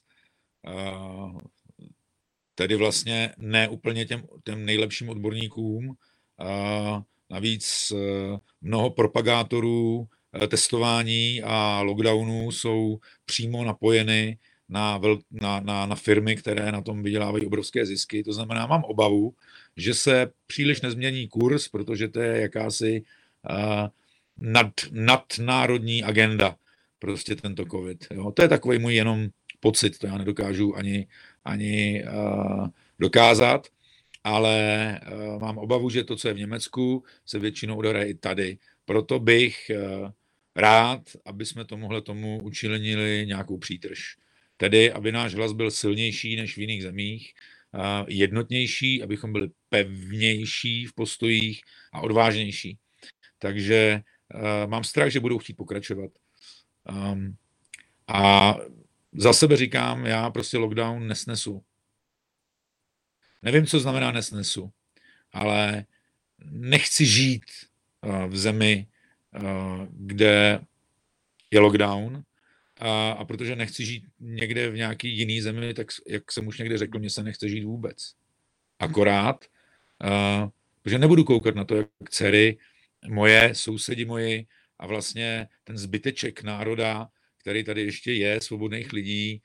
[2.55, 5.97] tedy vlastně ne úplně těm, těm nejlepším odborníkům.
[7.31, 7.93] Navíc
[8.61, 10.09] mnoho propagátorů
[10.49, 17.03] testování a lockdownů jsou přímo napojeny na, vel, na, na, na firmy, které na tom
[17.03, 18.25] vydělávají obrovské zisky.
[18.25, 19.35] To znamená, mám obavu,
[19.77, 23.03] že se příliš nezmění kurz, protože to je jakási
[23.51, 23.89] uh,
[24.37, 26.57] nad, nadnárodní agenda,
[26.99, 28.07] prostě tento COVID.
[28.11, 28.33] Jo.
[28.33, 29.29] To je takový můj jenom
[29.61, 31.07] pocit, to já nedokážu ani,
[31.45, 32.67] ani uh,
[32.99, 33.69] dokázat,
[34.25, 38.59] ale uh, mám obavu, že to, co je v Německu, se většinou odehraje i tady.
[38.85, 40.11] Proto bych uh,
[40.57, 44.17] rád, aby jsme tomuhle tomu učinili nějakou přítrž.
[44.57, 47.35] Tedy, aby náš hlas byl silnější než v jiných zemích,
[48.07, 51.61] jednotnější, abychom byli pevnější v postojích
[51.93, 52.79] a odvážnější.
[53.39, 54.03] Takže
[54.67, 56.11] mám strach, že budou chtít pokračovat.
[57.13, 57.37] Um,
[58.09, 58.55] a
[59.13, 61.65] za sebe říkám, já prostě lockdown nesnesu.
[63.43, 64.73] Nevím, co znamená nesnesu,
[65.33, 65.85] ale
[66.45, 67.45] nechci žít
[68.29, 68.87] v zemi,
[69.91, 70.61] kde
[71.51, 72.23] je lockdown,
[72.77, 76.79] a, a protože nechci žít někde v nějaký jiný zemi, tak jak jsem už někde
[76.79, 78.15] řekl, mě se nechce žít vůbec.
[78.79, 79.45] Akorát,
[80.83, 82.59] protože nebudu koukat na to, jak dcery
[83.09, 84.47] moje, sousedi moji
[84.79, 89.43] a vlastně ten zbyteček národa, který tady ještě je, svobodných lidí,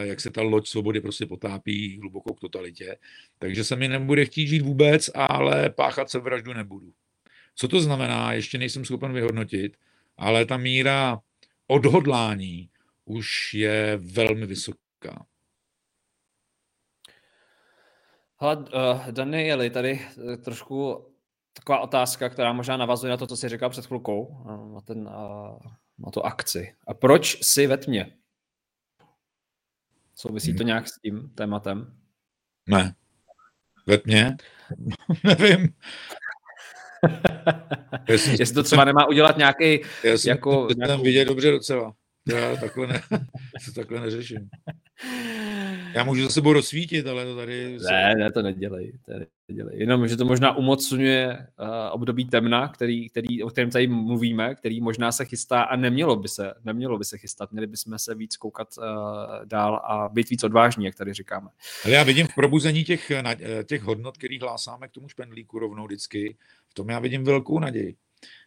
[0.00, 2.98] jak se ta loď svobody prostě potápí hluboko k totalitě.
[3.38, 6.92] Takže se mi nebude chtít žít vůbec, ale páchat se vraždu nebudu.
[7.54, 9.76] Co to znamená, ještě nejsem schopen vyhodnotit,
[10.16, 11.20] ale ta míra
[11.66, 12.70] odhodlání
[13.04, 15.26] už je velmi vysoká.
[18.36, 21.06] Hele, uh, Danieli, tady uh, trošku
[21.52, 24.98] taková otázka, která možná navazuje na to, co jsi říkal před chvilkou, uh, na, ten,
[24.98, 25.58] uh,
[25.98, 26.74] na tu akci.
[26.86, 28.16] A proč jsi ve tmě?
[30.14, 30.66] Souvisí to hmm.
[30.66, 31.96] nějak s tím tématem?
[32.66, 32.94] Ne.
[33.86, 34.36] Ve tmě?
[35.24, 35.68] Nevím.
[38.08, 39.80] Jestli, Jestli to třeba nemá udělat nějaký...
[40.04, 41.02] Já jsem jako, nějakou...
[41.02, 41.94] vidět dobře docela.
[42.28, 43.02] Já takhle, ne,
[43.64, 44.48] to takhle neřeším.
[45.94, 47.78] Já můžu za sebou rozsvítit, ale to tady...
[47.90, 48.92] Ne, ne, to nedělej.
[49.04, 49.12] To
[49.50, 49.78] nedělej.
[49.78, 54.80] Jenom, že to možná umocňuje uh, období temna, který, který, o kterém tady mluvíme, který
[54.80, 57.52] možná se chystá a nemělo by se, nemělo by se chystat.
[57.52, 58.84] Měli bychom se víc koukat uh,
[59.44, 61.48] dál a být víc odvážní, jak tady říkáme.
[61.84, 63.12] Ale já vidím v probuzení těch,
[63.64, 66.36] těch hodnot, který hlásáme k tomu špendlíku rovnou vždycky,
[66.68, 67.94] v tom já vidím velkou naději.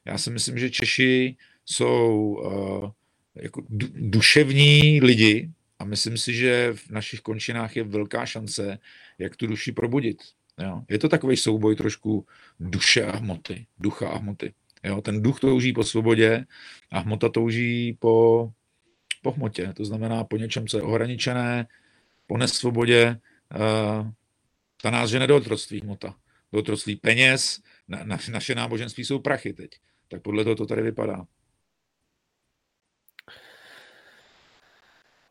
[0.05, 1.35] Já si myslím, že Češi
[1.65, 2.91] jsou uh,
[3.35, 3.61] jako
[3.95, 8.79] duševní lidi a myslím si, že v našich končinách je velká šance,
[9.17, 10.17] jak tu duši probudit.
[10.59, 10.81] Jo.
[10.89, 12.25] Je to takový souboj trošku
[12.59, 14.53] duše a hmoty, ducha a hmoty.
[14.83, 15.01] Jo.
[15.01, 16.45] Ten duch touží po svobodě
[16.91, 18.49] a hmota touží po,
[19.21, 19.73] po hmotě.
[19.73, 21.67] To znamená po něčem, co je ohraničené,
[22.27, 23.19] po nesvobodě.
[23.55, 24.07] Uh,
[24.81, 26.15] ta nás žene do otroctví hmota.
[26.53, 29.71] Do otroctví peněz, na, na, naše náboženství jsou prachy teď.
[30.07, 31.25] Tak podle toho to tady vypadá.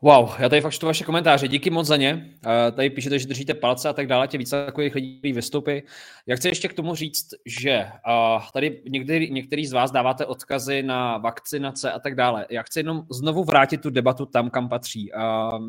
[0.03, 2.29] Wow, já tady fakt čtu vaše komentáře, díky moc za ně.
[2.75, 5.83] Tady píšete, že držíte palce a tak dále, tě více takových lidí vystoupí.
[6.27, 7.87] Já chci ještě k tomu říct, že
[8.53, 12.45] tady některý, některý z vás dáváte odkazy na vakcinace a tak dále.
[12.49, 15.11] Já chci jenom znovu vrátit tu debatu tam, kam patří.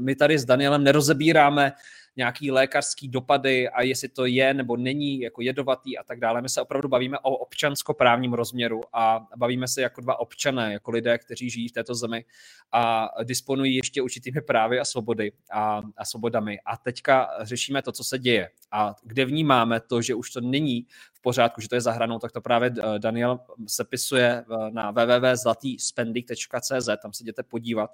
[0.01, 1.73] My tady s Danielem nerozebíráme
[2.17, 6.43] nějaký lékařský dopady a jestli to je nebo není jako jedovatý a tak dále.
[6.43, 11.19] My se opravdu bavíme o občanskoprávním rozměru a bavíme se jako dva občané, jako lidé,
[11.19, 12.25] kteří žijí v této zemi
[12.73, 16.59] a disponují ještě určitými právy a svobody a, a svobodami.
[16.67, 20.87] A teďka řešíme to, co se děje a kde vnímáme to, že už to není
[21.13, 26.89] v pořádku, že to je zahranou, tak to právě eh, Daniel sepisuje eh, na www.zlatýspendy.cz,
[27.03, 27.91] tam se jděte podívat.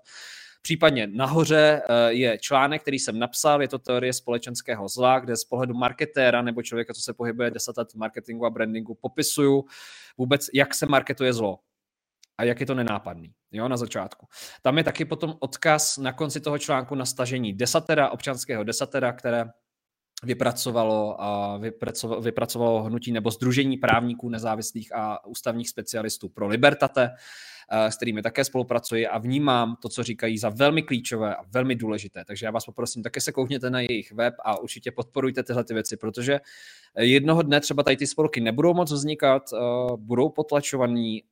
[0.62, 5.44] Případně nahoře eh, je článek, který jsem napsal, je to teorie společenského zla, kde z
[5.44, 9.64] pohledu marketéra nebo člověka, co se pohybuje 10 let v marketingu a brandingu, popisuju
[10.18, 11.58] vůbec, jak se marketuje zlo
[12.38, 14.26] a jak je to nenápadný, jo, na začátku.
[14.62, 19.44] Tam je taky potom odkaz na konci toho článku na stažení desatera, občanského desatera, které
[20.22, 27.11] vypracovalo, a vypracovalo, vypracovalo hnutí nebo združení právníků nezávislých a ústavních specialistů pro Libertate,
[27.73, 32.25] s kterými také spolupracuji a vnímám to, co říkají za velmi klíčové a velmi důležité.
[32.27, 35.75] Takže já vás poprosím, také se koukněte na jejich web a určitě podporujte tyhle ty
[35.75, 36.41] věci, protože
[36.99, 39.43] jednoho dne třeba tady ty spolky nebudou moc vznikat,
[39.97, 41.23] budou potlačovaní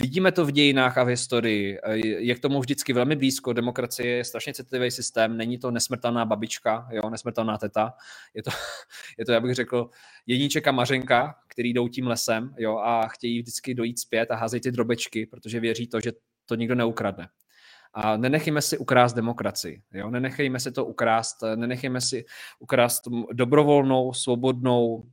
[0.00, 1.78] Vidíme to v dějinách a v historii.
[1.94, 3.52] Je k tomu vždycky velmi blízko.
[3.52, 5.36] Demokracie je strašně citlivý systém.
[5.36, 7.92] Není to nesmrtelná babička, jo, nesmrtelná teta.
[8.34, 8.50] Je to,
[9.18, 9.90] je to, já bych řekl,
[10.26, 14.60] jedniček a mařenka, který jdou tím lesem jo, a chtějí vždycky dojít zpět a házejí
[14.60, 16.12] ty drobečky, protože věří to, že
[16.46, 17.28] to nikdo neukradne.
[17.94, 19.82] A nenechejme si ukrást demokracii.
[19.92, 20.10] Jo?
[20.10, 22.24] Nenechejme si to ukrást, nenechejme si
[22.58, 23.02] ukrást
[23.32, 25.04] dobrovolnou, svobodnou,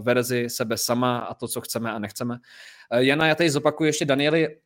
[0.00, 2.38] verzi sebe sama a to, co chceme a nechceme.
[2.90, 4.56] Eh, Jana, já tady zopakuju ještě Danieli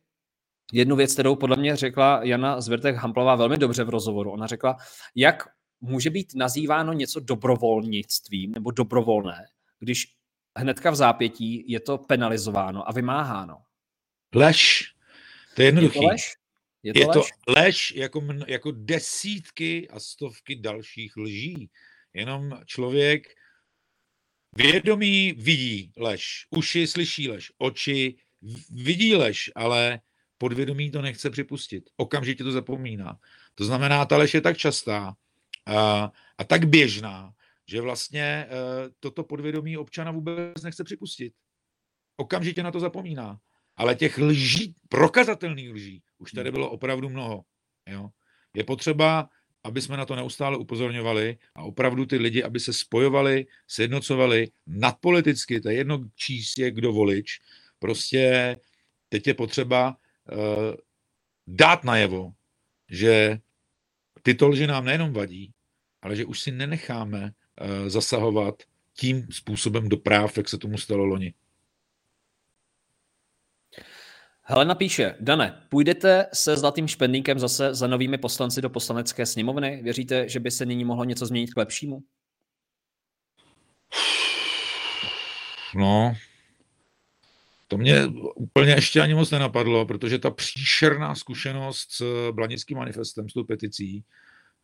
[0.73, 4.31] jednu věc, kterou podle mě řekla Jana Zvrtek Hamplová velmi dobře v rozhovoru.
[4.31, 4.77] Ona řekla,
[5.15, 5.43] jak
[5.81, 9.45] může být nazýváno něco dobrovolnictvím nebo dobrovolné,
[9.79, 10.13] když
[10.57, 13.57] hnedka v zápětí je to penalizováno a vymáháno.
[14.35, 14.93] Lež.
[15.55, 15.99] To je jednoduchý.
[15.99, 16.35] Je to lež?
[16.83, 17.15] Je to, je lež?
[17.45, 21.69] to lež jako, jako desítky a stovky dalších lží.
[22.13, 23.27] Jenom člověk
[24.57, 28.15] vědomí vidí lež, uši slyší lež, oči
[28.71, 29.99] vidí lež, ale
[30.37, 31.89] podvědomí to nechce připustit.
[31.97, 33.19] Okamžitě to zapomíná.
[33.55, 35.15] To znamená, ta lež je tak častá
[35.65, 37.33] a, a tak běžná,
[37.67, 38.47] že vlastně e,
[38.99, 41.33] toto podvědomí občana vůbec nechce připustit.
[42.15, 43.39] Okamžitě na to zapomíná.
[43.75, 47.43] Ale těch lží, prokazatelných lží, už tady bylo opravdu mnoho.
[47.89, 48.09] Jo?
[48.53, 49.29] Je potřeba,
[49.63, 55.61] aby jsme na to neustále upozorňovali a opravdu ty lidi, aby se spojovali, sjednocovali nadpoliticky,
[55.61, 57.39] to je jedno číst je kdo volič,
[57.79, 58.55] prostě
[59.09, 59.97] teď je potřeba
[60.31, 60.37] uh,
[61.47, 62.31] dát najevo,
[62.89, 63.39] že
[64.21, 65.51] tyto lži nám nejenom vadí,
[66.01, 71.05] ale že už si nenecháme uh, zasahovat tím způsobem do práv, jak se tomu stalo
[71.05, 71.33] loni.
[74.49, 79.79] Helena píše, Dane, půjdete se zlatým špendlíkem zase za novými poslanci do poslanecké sněmovny?
[79.83, 82.03] Věříte, že by se nyní mohlo něco změnit k lepšímu?
[85.75, 86.15] No,
[87.67, 93.33] to mě úplně ještě ani moc nenapadlo, protože ta příšerná zkušenost s Blanickým manifestem, s
[93.33, 94.03] tou peticí,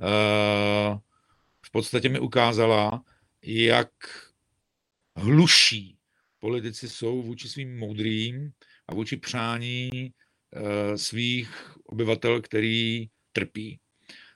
[0.02, 0.98] eh,
[1.62, 3.04] v podstatě mi ukázala,
[3.42, 3.90] jak
[5.16, 5.98] hluší
[6.40, 8.54] politici jsou vůči svým moudrým
[8.88, 9.90] a vůči přání
[10.56, 13.80] eh, svých obyvatel, který trpí.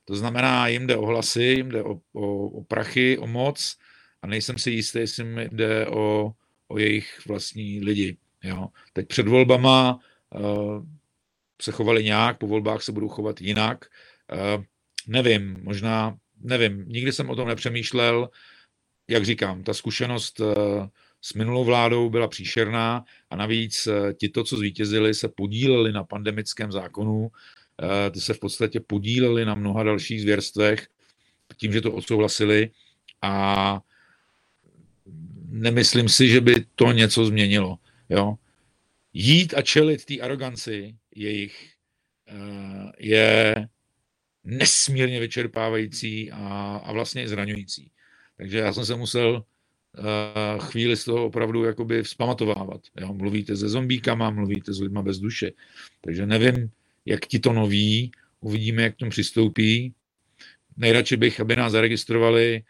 [0.06, 3.78] To znamená, jim jde o hlasy, jim jde o, o, o prachy, o moc
[4.22, 6.32] a nejsem si jistý, jestli mi jde o,
[6.68, 8.18] o jejich vlastní lidi.
[8.44, 8.68] Jo.
[8.94, 10.00] Teď před volbama
[10.36, 10.86] uh,
[11.62, 13.86] se chovali nějak, po volbách se budou chovat jinak.
[14.34, 14.64] Uh,
[15.08, 18.30] nevím, možná, nevím, nikdy jsem o tom nepřemýšlel.
[19.10, 20.56] Jak říkám, ta zkušenost uh,
[21.28, 26.72] s minulou vládou byla příšerná a navíc ti to, co zvítězili, se podíleli na pandemickém
[26.72, 27.28] zákonu,
[28.12, 30.88] ty se v podstatě podíleli na mnoha dalších zvěrstvech
[31.58, 32.72] tím, že to odsouhlasili
[33.22, 33.82] a
[35.50, 37.78] nemyslím si, že by to něco změnilo.
[38.10, 38.36] Jo?
[39.14, 41.74] Jít a čelit té aroganci jejich
[42.28, 43.56] eh, je
[44.44, 47.92] nesmírně vyčerpávající a, a vlastně i zraňující.
[48.38, 49.44] Takže já jsem se musel
[50.60, 52.82] chvíli z toho opravdu jakoby vzpamatovávat.
[53.00, 53.14] Jo?
[53.14, 55.52] Mluvíte se zombíkama, mluvíte s lidma bez duše.
[56.02, 56.72] Takže nevím,
[57.06, 59.94] jak ti to noví, uvidíme, jak k tomu přistoupí.
[60.78, 62.64] Nejradši bych, aby nás zaregistrovali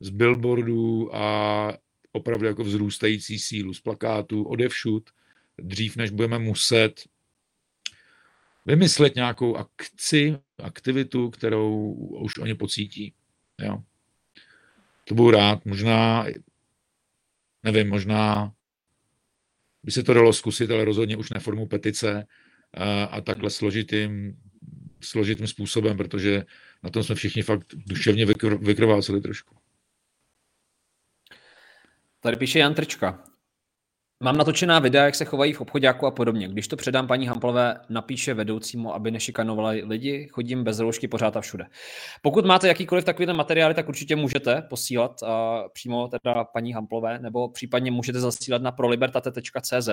[0.00, 1.78] z billboardů a
[2.12, 5.10] opravdu jako vzrůstající sílu z plakátů, odevšud,
[5.58, 7.02] dřív než budeme muset
[8.66, 13.12] vymyslet nějakou akci, aktivitu, kterou už oni pocítí.
[13.62, 13.82] Jo.
[15.04, 15.66] To budu rád.
[15.66, 16.26] Možná,
[17.66, 18.52] nevím, možná
[19.82, 22.26] by se to dalo zkusit, ale rozhodně už neformu petice
[22.74, 24.36] a, a takhle složitým,
[25.00, 26.44] složitým způsobem, protože
[26.82, 28.26] na tom jsme všichni fakt duševně
[28.60, 29.56] vykrváceli trošku.
[32.20, 33.24] Tady píše Jan Trčka.
[34.22, 36.48] Mám natočená videa, jak se chovají v obchodáku a podobně.
[36.48, 41.40] Když to předám paní Hamplové, napíše vedoucímu, aby nešikanovali lidi, chodím bez roušky pořád a
[41.40, 41.66] všude.
[42.22, 45.28] Pokud máte jakýkoliv takovýhle materiály, tak určitě můžete posílat uh,
[45.72, 49.88] přímo teda paní Hamplové, nebo případně můžete zasílat na prolibertate.cz.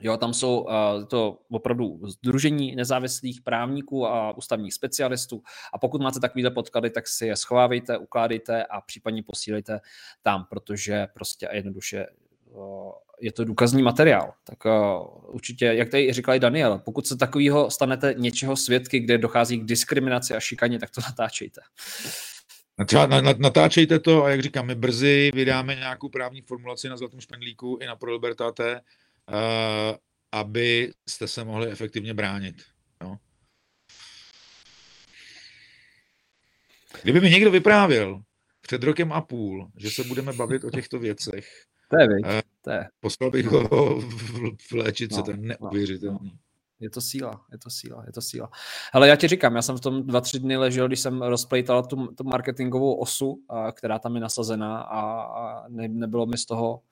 [0.00, 0.70] Jo, tam jsou uh,
[1.10, 5.42] to opravdu združení nezávislých právníků a ústavních specialistů
[5.74, 9.80] a pokud máte takovýhle podklady, tak si je schovávejte, ukládejte a případně posílejte
[10.22, 12.06] tam, protože prostě a jednoduše
[13.20, 14.32] je to důkazní materiál.
[14.44, 19.18] Tak uh, určitě, jak tady říkal i Daniel, pokud se takového stanete něčeho svědky, kde
[19.18, 21.60] dochází k diskriminaci a šikaně, tak to natáčejte.
[23.38, 27.86] Natáčejte to a jak říkám, my brzy vydáme nějakou právní formulaci na Zlatém špendlíku i
[27.86, 28.80] na Pro Libertate,
[29.30, 29.98] Eh,
[30.32, 32.62] abyste se mohli efektivně bránit.
[33.02, 33.18] No.
[37.02, 38.22] Kdyby mi někdo vyprávěl
[38.60, 41.64] před rokem a půl, že se budeme bavit o těchto věcech,
[41.94, 42.88] to je, to je.
[43.00, 46.30] poslal bych ho v no, to je no, neuvěřitelný.
[46.32, 46.38] No,
[46.80, 48.50] Je to síla, je to síla, je to síla.
[48.92, 51.82] Ale já ti říkám, já jsem v tom dva, tři dny ležel, když jsem rozplejtal
[51.82, 56.46] tu, tu marketingovou osu, a, která tam je nasazená a, a ne, nebylo mi z
[56.46, 56.82] toho,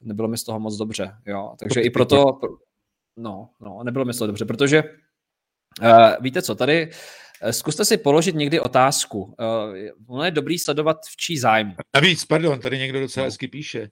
[0.00, 1.54] nebylo mi z toho moc dobře, jo.
[1.58, 2.40] Takže i proto,
[3.16, 4.82] no, no, nebylo mi z toho dobře, protože
[5.82, 5.88] uh,
[6.20, 6.90] víte co, tady
[7.42, 9.22] uh, zkuste si položit někdy otázku.
[9.22, 9.34] Uh,
[10.06, 11.74] ono je dobrý sledovat v čí zájmu.
[12.00, 13.26] víc, pardon, tady někdo docela no.
[13.26, 13.90] hezky píše.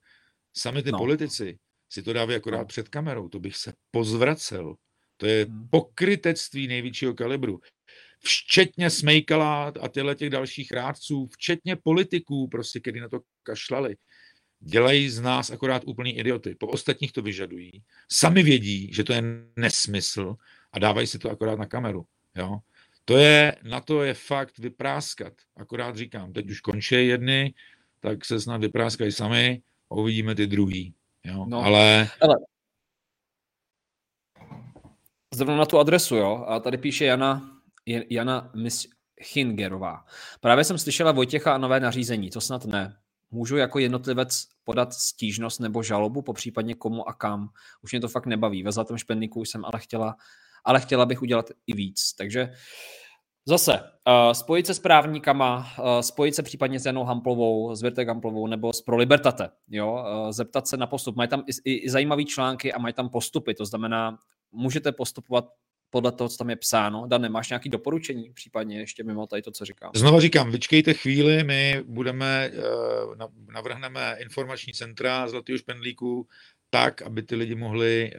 [0.56, 0.98] Sami ty no.
[0.98, 1.58] politici
[1.90, 2.66] si to dávají akorát no.
[2.66, 4.74] před kamerou, to bych se pozvracel.
[5.16, 5.68] To je hmm.
[5.68, 7.60] pokrytectví největšího kalibru.
[8.24, 13.96] Včetně Smejkala a těchto těch dalších rádců, včetně politiků, prostě, kteří na to kašlali
[14.64, 16.54] dělají z nás akorát úplný idioty.
[16.54, 17.82] Po ostatních to vyžadují.
[18.12, 19.22] Sami vědí, že to je
[19.56, 20.34] nesmysl
[20.72, 22.04] a dávají si to akorát na kameru.
[22.36, 22.58] Jo?
[23.04, 25.32] To je, na to je fakt vypráskat.
[25.56, 27.54] Akorát říkám, teď už končí jedny,
[28.00, 30.94] tak se snad vypráskají sami a uvidíme ty druhý.
[31.24, 31.46] Jo?
[31.48, 32.08] No, ale...
[32.20, 32.34] ale...
[35.34, 36.44] Zrovna na tu adresu, jo.
[36.48, 37.60] A tady píše Jana,
[38.10, 38.52] Jana
[39.32, 40.04] Hingerová.
[40.40, 42.96] Právě jsem slyšela Vojtěcha a nové nařízení, to snad ne.
[43.30, 47.48] Můžu jako jednotlivec podat stížnost nebo žalobu, po případně komu a kam.
[47.82, 48.62] Už mě to fakt nebaví.
[48.62, 50.16] Ve Zlatém špendlíku už jsem ale chtěla,
[50.64, 52.12] ale chtěla bych udělat i víc.
[52.18, 52.52] Takže
[53.46, 58.08] Zase, uh, spojit se s právníkama, uh, spojit se případně s Janou Hamplovou, s Virtek
[58.08, 59.92] Hamplovou nebo s Pro Libertate, jo?
[59.92, 61.16] Uh, zeptat se na postup.
[61.16, 64.18] Mají tam i, i, i zajímavé články a mají tam postupy, to znamená,
[64.52, 65.48] můžete postupovat
[65.90, 67.06] podle toho, co tam je psáno.
[67.06, 69.90] Dan, máš nějaké doporučení, případně ještě mimo tady to, co říkám?
[69.94, 72.50] Znova říkám, vyčkejte chvíli, my budeme,
[73.52, 76.26] navrhneme informační centra Zlatého špendlíku
[76.70, 78.12] tak, aby ty lidi mohli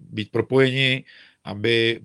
[0.00, 1.04] být propojeni,
[1.44, 2.00] aby,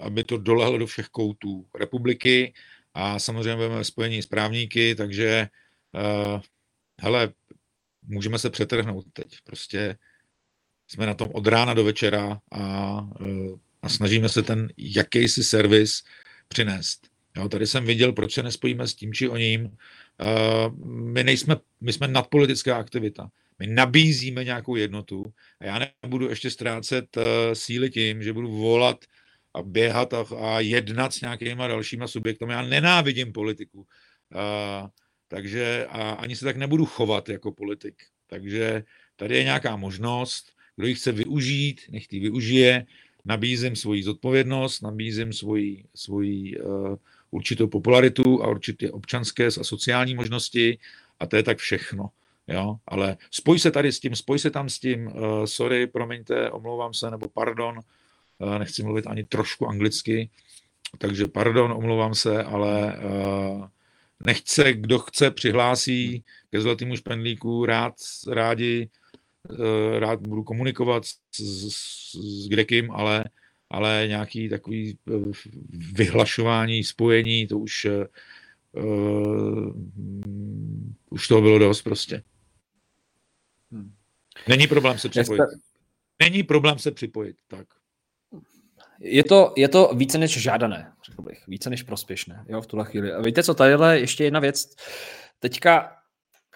[0.00, 2.54] aby to dolehlo do všech koutů republiky
[2.94, 5.48] a samozřejmě budeme spojení s právníky, takže
[7.00, 7.32] hele,
[8.02, 9.36] můžeme se přetrhnout teď.
[9.44, 9.98] Prostě
[10.88, 13.00] jsme na tom od rána do večera a
[13.82, 16.02] a snažíme se ten jakýsi servis
[16.48, 17.08] přinést.
[17.36, 19.76] Jo, tady jsem viděl, proč se nespojíme s tím či o ním.
[20.84, 23.30] My, nejsme, my jsme nadpolitická aktivita.
[23.58, 25.24] My nabízíme nějakou jednotu
[25.60, 29.04] a já nebudu ještě ztrácet uh, síly tím, že budu volat
[29.54, 32.44] a běhat a, a jednat s nějakýma dalšíma subjekty.
[32.48, 33.78] Já nenávidím politiku.
[33.78, 34.88] Uh,
[35.28, 38.02] takže a ani se tak nebudu chovat jako politik.
[38.26, 38.84] Takže
[39.16, 42.86] tady je nějaká možnost, kdo ji chce využít, nech ji využije
[43.26, 46.96] nabízím svoji zodpovědnost, nabízím svoji, svoji uh,
[47.30, 50.78] určitou popularitu a určitě občanské a sociální možnosti
[51.20, 52.10] a to je tak všechno.
[52.48, 52.76] Jo?
[52.86, 56.94] Ale spoj se tady s tím, spoj se tam s tím, uh, sorry, promiňte, omlouvám
[56.94, 57.80] se, nebo pardon,
[58.38, 60.30] uh, nechci mluvit ani trošku anglicky,
[60.98, 63.66] takže pardon, omlouvám se, ale uh,
[64.24, 67.94] nechce, kdo chce, přihlásí ke zlatému špendlíku, rád,
[68.28, 68.88] rádi
[69.52, 73.24] Eh, rád budu komunikovat s, s, s kdekým, ale,
[73.70, 74.98] ale nějaký takový
[75.92, 77.86] vyhlašování, spojení, to už
[78.72, 79.72] uh,
[81.10, 82.22] už toho bylo dost prostě.
[84.48, 85.42] Není problém se připojit.
[86.22, 87.66] Není problém se připojit, tak.
[89.00, 92.84] Je to, je to více než žádané, řekl bych, více než prospěšné, jo, v tuhle
[92.84, 93.12] chvíli.
[93.12, 94.74] A víte co, tadyhle ještě jedna věc.
[95.38, 95.92] Teďka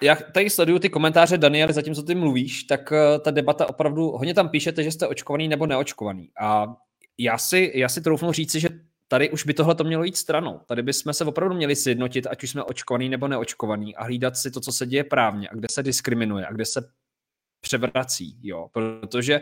[0.03, 4.35] já tady sleduju ty komentáře, Daniel, zatímco ty mluvíš, tak uh, ta debata opravdu, hodně
[4.35, 6.31] tam píšete, že jste očkovaný nebo neočkovaný.
[6.41, 6.77] A
[7.19, 8.69] já si, já si troufnu říci, že
[9.09, 10.61] tady už by tohle to mělo jít stranou.
[10.67, 14.51] Tady bychom se opravdu měli sjednotit, ať už jsme očkovaný nebo neočkovaný a hlídat si
[14.51, 16.91] to, co se děje právně a kde se diskriminuje a kde se
[17.61, 18.39] převrací.
[18.43, 18.69] Jo?
[18.73, 19.41] Protože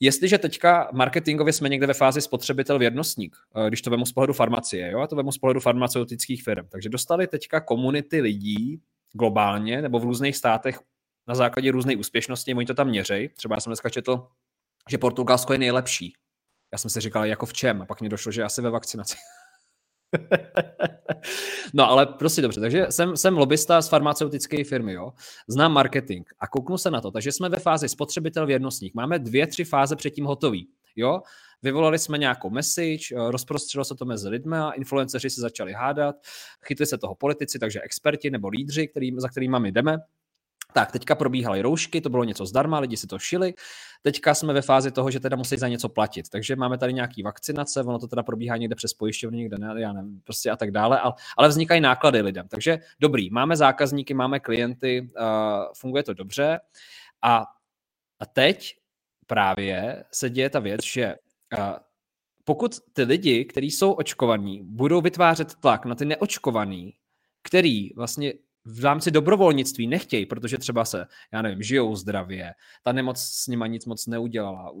[0.00, 4.32] Jestliže teďka marketingově jsme někde ve fázi spotřebitel věrnostník, eh, když to vemu z pohledu
[4.32, 8.80] farmacie, jo, a to vemu z pohledu farmaceutických firm, takže dostali teďka komunity lidí,
[9.12, 10.78] globálně nebo v různých státech
[11.28, 13.28] na základě různé úspěšnosti, oni to tam měřej.
[13.28, 14.26] Třeba já jsem dneska četl,
[14.90, 16.12] že Portugalsko je nejlepší.
[16.72, 17.82] Já jsem si říkal, jako v čem?
[17.82, 19.16] A pak mi došlo, že asi ve vakcinaci.
[21.74, 25.12] no ale prostě dobře, takže jsem, jsem lobista z farmaceutické firmy, jo.
[25.48, 27.10] Znám marketing a kouknu se na to.
[27.10, 28.94] Takže jsme ve fázi spotřebitel věrnostník.
[28.94, 31.20] Máme dvě, tři fáze předtím hotový, jo.
[31.62, 36.16] Vyvolali jsme nějakou message, eh, rozprostřelo se to mezi lidmi a influenceři se začali hádat,
[36.66, 39.98] chytli se toho politici, takže experti nebo lídři, který, za kterými my jdeme,
[40.72, 43.54] tak, teďka probíhaly roušky, to bylo něco zdarma, lidi si to šili.
[44.02, 46.28] Teďka jsme ve fázi toho, že teda musí za něco platit.
[46.28, 49.92] Takže máme tady nějaký vakcinace, ono to teda probíhá někde přes pojišťovny, někde ne, já
[49.92, 52.48] nevím, prostě a tak dále, ale, ale vznikají náklady lidem.
[52.48, 55.26] Takže dobrý, máme zákazníky, máme klienty, uh,
[55.74, 56.60] funguje to dobře.
[57.22, 57.44] A,
[58.20, 58.76] a teď
[59.26, 61.14] právě se děje ta věc, že
[62.44, 66.94] pokud ty lidi, kteří jsou očkovaní, budou vytvářet tlak na ty neočkovaný,
[67.42, 68.32] který vlastně
[68.64, 73.66] v rámci dobrovolnictví nechtějí, protože třeba se, já nevím, žijou zdravě, ta nemoc s nima
[73.66, 74.72] nic moc neudělala.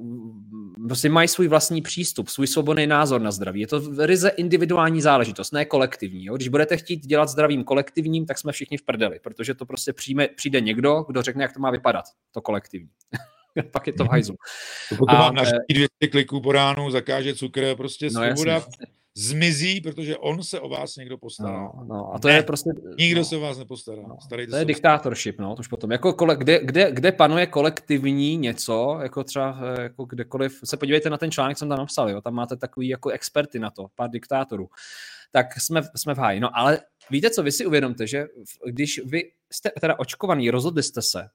[0.88, 3.60] Prostě mají svůj vlastní přístup, svůj svobodný názor na zdraví.
[3.60, 6.24] Je to ryze individuální záležitost, ne kolektivní.
[6.24, 6.36] Jo?
[6.36, 10.28] Když budete chtít dělat zdravým kolektivním, tak jsme všichni v prdeli, protože to prostě přijme,
[10.28, 12.90] přijde někdo, kdo řekne, jak to má vypadat, to kolektivní.
[13.70, 14.10] pak je to v mhm.
[14.10, 14.36] hajzlu.
[14.88, 18.62] Pokud a, mám na 200 kliků po ránu, zakáže cukr, prostě no, svoboda
[19.18, 21.52] zmizí, protože on se o vás někdo postará.
[21.52, 22.70] No, no a to ne, je prostě...
[22.98, 24.02] Nikdo no, se o vás nepostará.
[24.02, 24.16] No,
[24.50, 25.92] to je diktátorship, no, to už potom.
[25.92, 31.10] Jako kole, kde, kde, kde panuje kolektivní něco, jako třeba eh, jako kdekoliv, se podívejte
[31.10, 33.86] na ten článek, co jsem tam napsal, jo, tam máte takový jako experty na to,
[33.94, 34.68] pár diktátorů,
[35.32, 36.40] tak jsme, jsme v háji.
[36.40, 36.78] No ale
[37.10, 38.26] víte co, vy si uvědomte, že
[38.66, 41.28] když vy jste teda očkovaný, rozhodli jste se,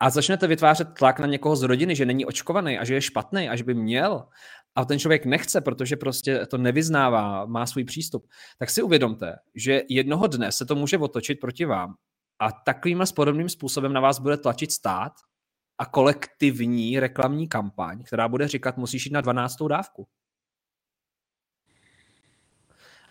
[0.00, 3.48] a začnete vytvářet tlak na někoho z rodiny, že není očkovaný a že je špatný
[3.48, 4.26] a že by měl,
[4.76, 9.82] a ten člověk nechce, protože prostě to nevyznává, má svůj přístup, tak si uvědomte, že
[9.88, 11.94] jednoho dne se to může otočit proti vám
[12.38, 15.12] a takovým a podobným způsobem na vás bude tlačit stát
[15.78, 19.56] a kolektivní reklamní kampaň, která bude říkat, musíš jít na 12.
[19.68, 20.08] dávku.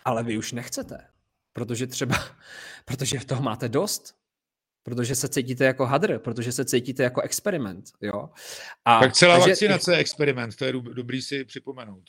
[0.04, 1.08] Ale vy už nechcete,
[1.52, 2.16] protože třeba,
[2.84, 4.23] protože toho máte dost,
[4.84, 7.84] protože se cítíte jako hadr, protože se cítíte jako experiment.
[8.00, 8.30] Jo?
[8.84, 12.04] A, tak celá takže, vakcinace je experiment, to je dobrý si připomenout.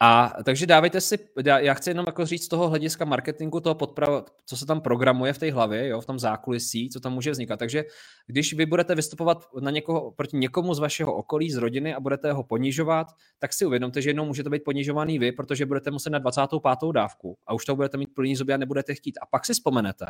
[0.00, 4.24] A takže dávejte si, já chci jenom jako říct z toho hlediska marketingu, toho podprav,
[4.46, 7.56] co se tam programuje v té hlavě, jo, v tom zákulisí, co tam může vznikat.
[7.56, 7.84] Takže
[8.26, 12.32] když vy budete vystupovat na někoho, proti někomu z vašeho okolí, z rodiny a budete
[12.32, 13.06] ho ponižovat,
[13.38, 16.92] tak si uvědomte, že jednou můžete být ponižovaný vy, protože budete muset na 25.
[16.92, 19.18] dávku a už to budete mít plný zuby a nebudete chtít.
[19.22, 20.06] A pak si vzpomenete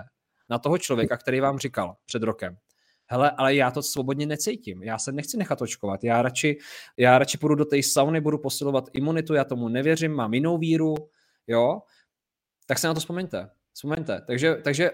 [0.50, 2.56] na toho člověka, který vám říkal před rokem,
[3.06, 6.58] hele, ale já to svobodně necítím, já se nechci nechat očkovat, já radši,
[6.96, 10.94] já radši půjdu do té sauny, budu posilovat imunitu, já tomu nevěřím, mám jinou víru,
[11.46, 11.80] jo,
[12.66, 14.20] tak se na to vzpomeňte, vzpomeňte.
[14.26, 14.90] Takže, takže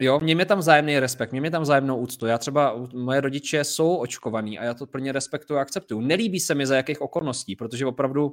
[0.00, 2.26] Jo, mě tam vzájemný respekt, mě tam vzájemnou úctu.
[2.26, 6.00] Já třeba, moje rodiče jsou očkovaní a já to plně respektuju a akceptuju.
[6.00, 8.32] Nelíbí se mi za jakých okolností, protože opravdu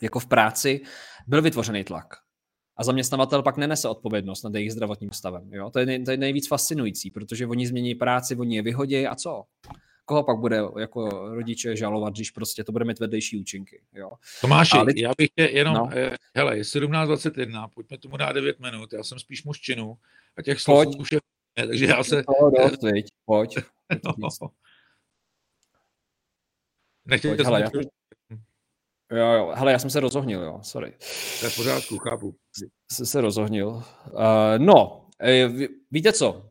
[0.00, 0.80] jako v práci
[1.26, 2.06] byl vytvořený tlak
[2.82, 5.52] a zaměstnavatel pak nenese odpovědnost nad jejich zdravotním stavem.
[5.52, 5.70] Jo?
[5.70, 9.14] To, je nej, to je nejvíc fascinující, protože oni změní práci, oni je vyhodí a
[9.14, 9.44] co?
[10.04, 13.82] Koho pak bude jako rodiče žalovat, když prostě to bude mít vedlejší účinky.
[13.94, 14.10] Jo?
[14.40, 14.96] Tomáši, lid...
[14.96, 15.90] já bych tě jenom, no.
[15.92, 19.98] eh, hele, je 17.21, pojďme tomu dát 9 minut, já jsem spíš mužčinu
[20.36, 21.20] a těch slov už je,
[21.66, 22.16] takže já se...
[22.16, 22.80] No, dost,
[23.24, 23.58] pojď.
[24.18, 24.28] no.
[27.04, 27.70] Nechtěl pojď, hele, já...
[29.12, 29.52] Jo, jo.
[29.54, 30.96] Hele, já jsem se rozohnil, jo, sorry.
[31.40, 32.36] To je v pořádku, chápu.
[32.92, 33.68] Jsem se rozohnil.
[33.68, 33.82] Uh,
[34.58, 35.48] no, eh,
[35.90, 36.48] víte co?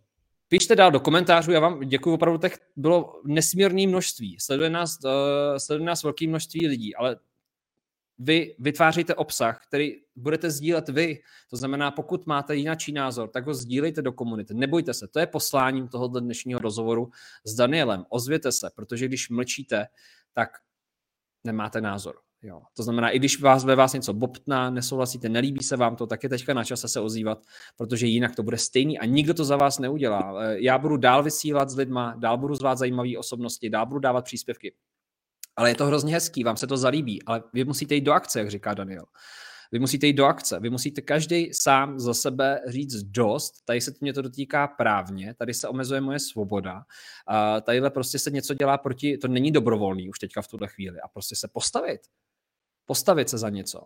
[0.48, 4.38] Pište dál do komentářů, já vám děkuji opravdu, těch bylo nesmírné množství.
[4.40, 5.12] Sleduje nás, uh,
[5.58, 7.16] sleduje nás velké množství lidí, ale
[8.20, 11.20] vy vytváříte obsah, který budete sdílet vy.
[11.50, 14.54] To znamená, pokud máte jiný názor, tak ho sdílejte do komunity.
[14.54, 17.12] Nebojte se, to je posláním tohoto dnešního rozhovoru
[17.46, 18.06] s Danielem.
[18.10, 19.88] Ozvěte se, protože když mlčíte,
[20.34, 20.50] tak
[21.44, 22.16] nemáte názor.
[22.44, 22.62] Jo.
[22.74, 26.24] To znamená, i když vás ve vás něco bobtná, nesouhlasíte, nelíbí se vám to, tak
[26.24, 27.46] je teďka na čase se ozývat,
[27.78, 30.34] protože jinak to bude stejný a nikdo to za vás neudělá.
[30.42, 34.26] Eh, já budu dál vysílat s lidma, dál budu zvát zajímavé osobnosti, dál budu dávat
[34.26, 34.74] příspěvky.
[35.56, 38.40] Ale je to hrozně hezký, vám se to zalíbí, ale vy musíte jít do akce,
[38.40, 39.06] jak říká Daniel.
[39.72, 43.94] Vy musíte jít do akce, vy musíte každý sám za sebe říct dost, tady se
[44.02, 46.84] mě to dotýká právně, tady se omezuje moje svoboda,
[47.62, 51.08] tadyhle prostě se něco dělá proti, to není dobrovolný už teďka v tuhle chvíli a
[51.08, 52.02] prostě se postavit
[52.86, 53.82] postavit se za něco.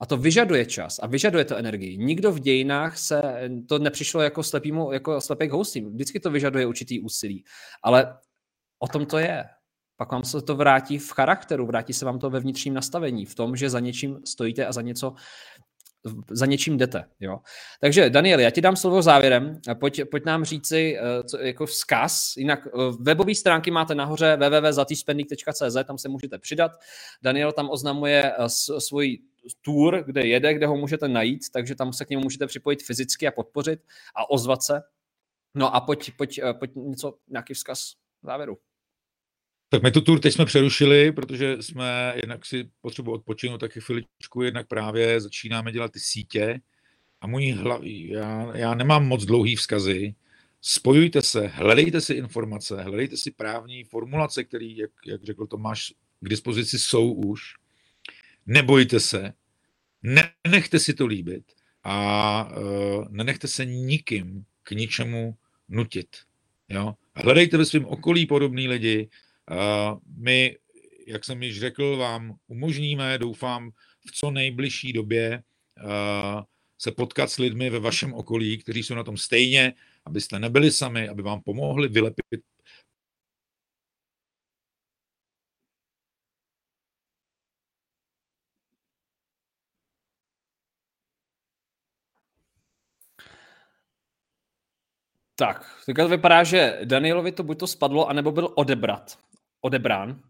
[0.00, 1.98] A to vyžaduje čas a vyžaduje to energii.
[1.98, 3.22] Nikdo v dějinách se,
[3.68, 5.90] to nepřišlo jako, slepýmu, jako slepek housím.
[5.90, 7.44] Vždycky to vyžaduje určitý úsilí.
[7.82, 8.18] Ale
[8.78, 9.44] o tom to je.
[9.96, 13.34] Pak vám se to vrátí v charakteru, vrátí se vám to ve vnitřním nastavení, v
[13.34, 15.14] tom, že za něčím stojíte a za něco
[16.30, 17.04] za něčím jdete.
[17.20, 17.38] Jo?
[17.80, 19.60] Takže Daniel, já ti dám slovo závěrem.
[19.80, 22.36] Pojď, pojď nám říci uh, co, jako vzkaz.
[22.36, 26.72] Jinak uh, webové stránky máte nahoře www.zatýspending.cz, tam se můžete přidat.
[27.22, 28.46] Daniel tam oznamuje uh,
[28.78, 29.18] svůj
[29.62, 33.28] tour, kde jede, kde ho můžete najít, takže tam se k němu můžete připojit fyzicky
[33.28, 33.80] a podpořit
[34.16, 34.82] a ozvat se.
[35.54, 37.92] No a pojď, pojď, pojď něco, nějaký vzkaz
[38.22, 38.58] závěru.
[39.74, 44.42] Tak my tu tur teď jsme přerušili, protože jsme jednak si potřebu odpočinout taky chviličku,
[44.42, 46.60] jednak právě začínáme dělat ty sítě
[47.20, 50.14] a můj hlav, já, já nemám moc dlouhý vzkazy,
[50.60, 56.28] spojujte se, hledejte si informace, hledejte si právní formulace, které, jak, jak řekl Tomáš, k
[56.28, 57.40] dispozici jsou už.
[58.46, 59.32] Nebojte se,
[60.02, 61.44] nenechte si to líbit
[61.84, 65.36] a uh, nenechte se nikým k ničemu
[65.68, 66.08] nutit.
[66.68, 66.94] Jo?
[67.14, 69.08] Hledejte ve svém okolí podobný lidi,
[70.16, 70.56] my,
[71.06, 73.70] jak jsem již řekl, vám umožníme, doufám,
[74.08, 75.42] v co nejbližší době
[76.78, 81.08] se potkat s lidmi ve vašem okolí, kteří jsou na tom stejně, abyste nebyli sami,
[81.08, 82.40] aby vám pomohli vylepit
[95.36, 99.18] Tak, teďka vypadá, že Danielovi to buď to spadlo, anebo byl odebrat
[99.64, 100.20] odebrán.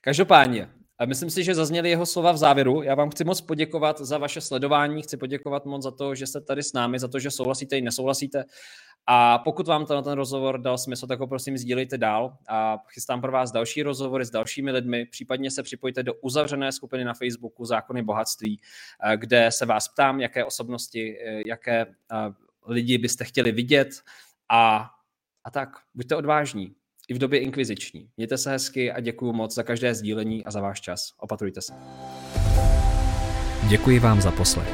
[0.00, 0.68] Každopádně,
[1.06, 2.82] myslím si, že zazněly jeho slova v závěru.
[2.82, 6.40] Já vám chci moc poděkovat za vaše sledování, chci poděkovat moc za to, že jste
[6.40, 8.44] tady s námi, za to, že souhlasíte i nesouhlasíte.
[9.06, 12.78] A pokud vám to na ten rozhovor dal smysl, tak ho prosím sdílejte dál a
[12.88, 15.06] chystám pro vás další rozhovory s dalšími lidmi.
[15.06, 18.60] Případně se připojte do uzavřené skupiny na Facebooku Zákony bohatství,
[19.02, 21.86] eh, kde se vás ptám, jaké osobnosti, eh, jaké eh,
[22.66, 23.88] lidi byste chtěli vidět
[24.48, 24.90] a,
[25.44, 25.68] a tak.
[25.94, 26.74] Buďte odvážní
[27.08, 28.08] i v době inkviziční.
[28.16, 31.12] Mějte se hezky a děkuji moc za každé sdílení a za váš čas.
[31.18, 31.72] Opatrujte se.
[33.68, 34.68] Děkuji vám za poslech.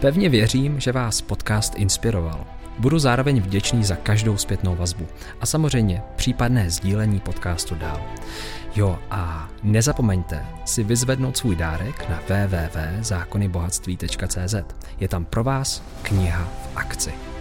[0.00, 2.46] Pevně věřím, že vás podcast inspiroval.
[2.78, 5.06] Budu zároveň vděčný za každou zpětnou vazbu
[5.40, 8.00] a samozřejmě případné sdílení podcastu dál.
[8.76, 14.54] Jo a nezapomeňte si vyzvednout svůj dárek na www.zákonybohatství.cz.
[15.00, 17.37] Je tam pro vás kniha v akci.